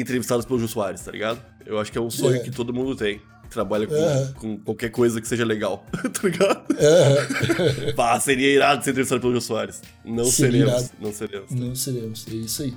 entrevistados 0.00 0.44
pelo 0.46 0.58
Jô 0.58 0.68
Soares, 0.68 1.00
tá 1.02 1.10
ligado? 1.12 1.40
Eu 1.66 1.78
acho 1.78 1.90
que 1.92 1.98
é 1.98 2.00
um 2.00 2.10
sonho 2.10 2.36
É. 2.36 2.38
que 2.40 2.50
todo 2.50 2.72
mundo 2.72 2.94
tem. 2.96 3.20
Trabalha 3.50 3.86
com, 3.86 3.94
Aham. 3.94 4.32
com 4.38 4.58
qualquer 4.58 4.88
coisa 4.90 5.20
que 5.20 5.28
seja 5.28 5.44
legal, 5.44 5.84
tá 5.92 6.20
ligado? 6.26 6.64
É, 6.78 7.92
Pá, 7.92 8.18
seria 8.18 8.48
irado 8.48 8.82
ser 8.82 8.90
entrevistado 8.92 9.20
pelo 9.20 9.34
Jô 9.34 9.40
Soares. 9.42 9.82
Não 10.04 10.24
Seria 10.24 10.60
seremos, 10.64 10.72
irado. 10.82 10.90
não 11.00 11.12
seremos. 11.12 11.50
não 11.50 11.74
seremos, 11.74 12.26
é 12.30 12.34
isso 12.34 12.62
aí. 12.62 12.74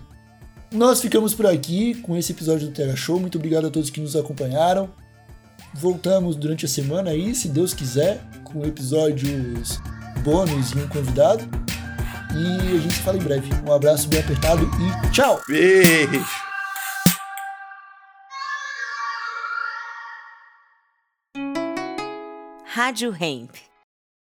Nós 0.73 0.99
ficamos 0.99 1.33
por 1.33 1.45
aqui 1.45 1.95
com 2.01 2.17
esse 2.17 2.33
episódio 2.33 2.67
do 2.67 2.73
Terra 2.73 2.95
Show. 2.97 3.17
Muito 3.19 3.37
obrigado 3.37 3.67
a 3.67 3.69
todos 3.69 3.89
que 3.89 4.01
nos 4.01 4.15
acompanharam. 4.17 4.89
Voltamos 5.73 6.35
durante 6.35 6.65
a 6.65 6.67
semana 6.67 7.11
aí, 7.11 7.33
se 7.33 7.47
Deus 7.47 7.73
quiser, 7.73 8.21
com 8.43 8.65
episódios 8.65 9.79
bônus 10.23 10.71
e 10.71 10.77
um 10.79 10.87
convidado. 10.89 11.43
E 12.33 12.75
a 12.75 12.79
gente 12.81 12.93
se 12.95 12.99
fala 13.01 13.17
em 13.17 13.21
breve. 13.21 13.49
Um 13.65 13.71
abraço 13.71 14.09
bem 14.09 14.19
apertado 14.19 14.69
e 15.05 15.11
tchau! 15.11 15.41
Beijo! 15.47 16.44
Rádio 22.75 23.13
Hemp. 23.13 23.74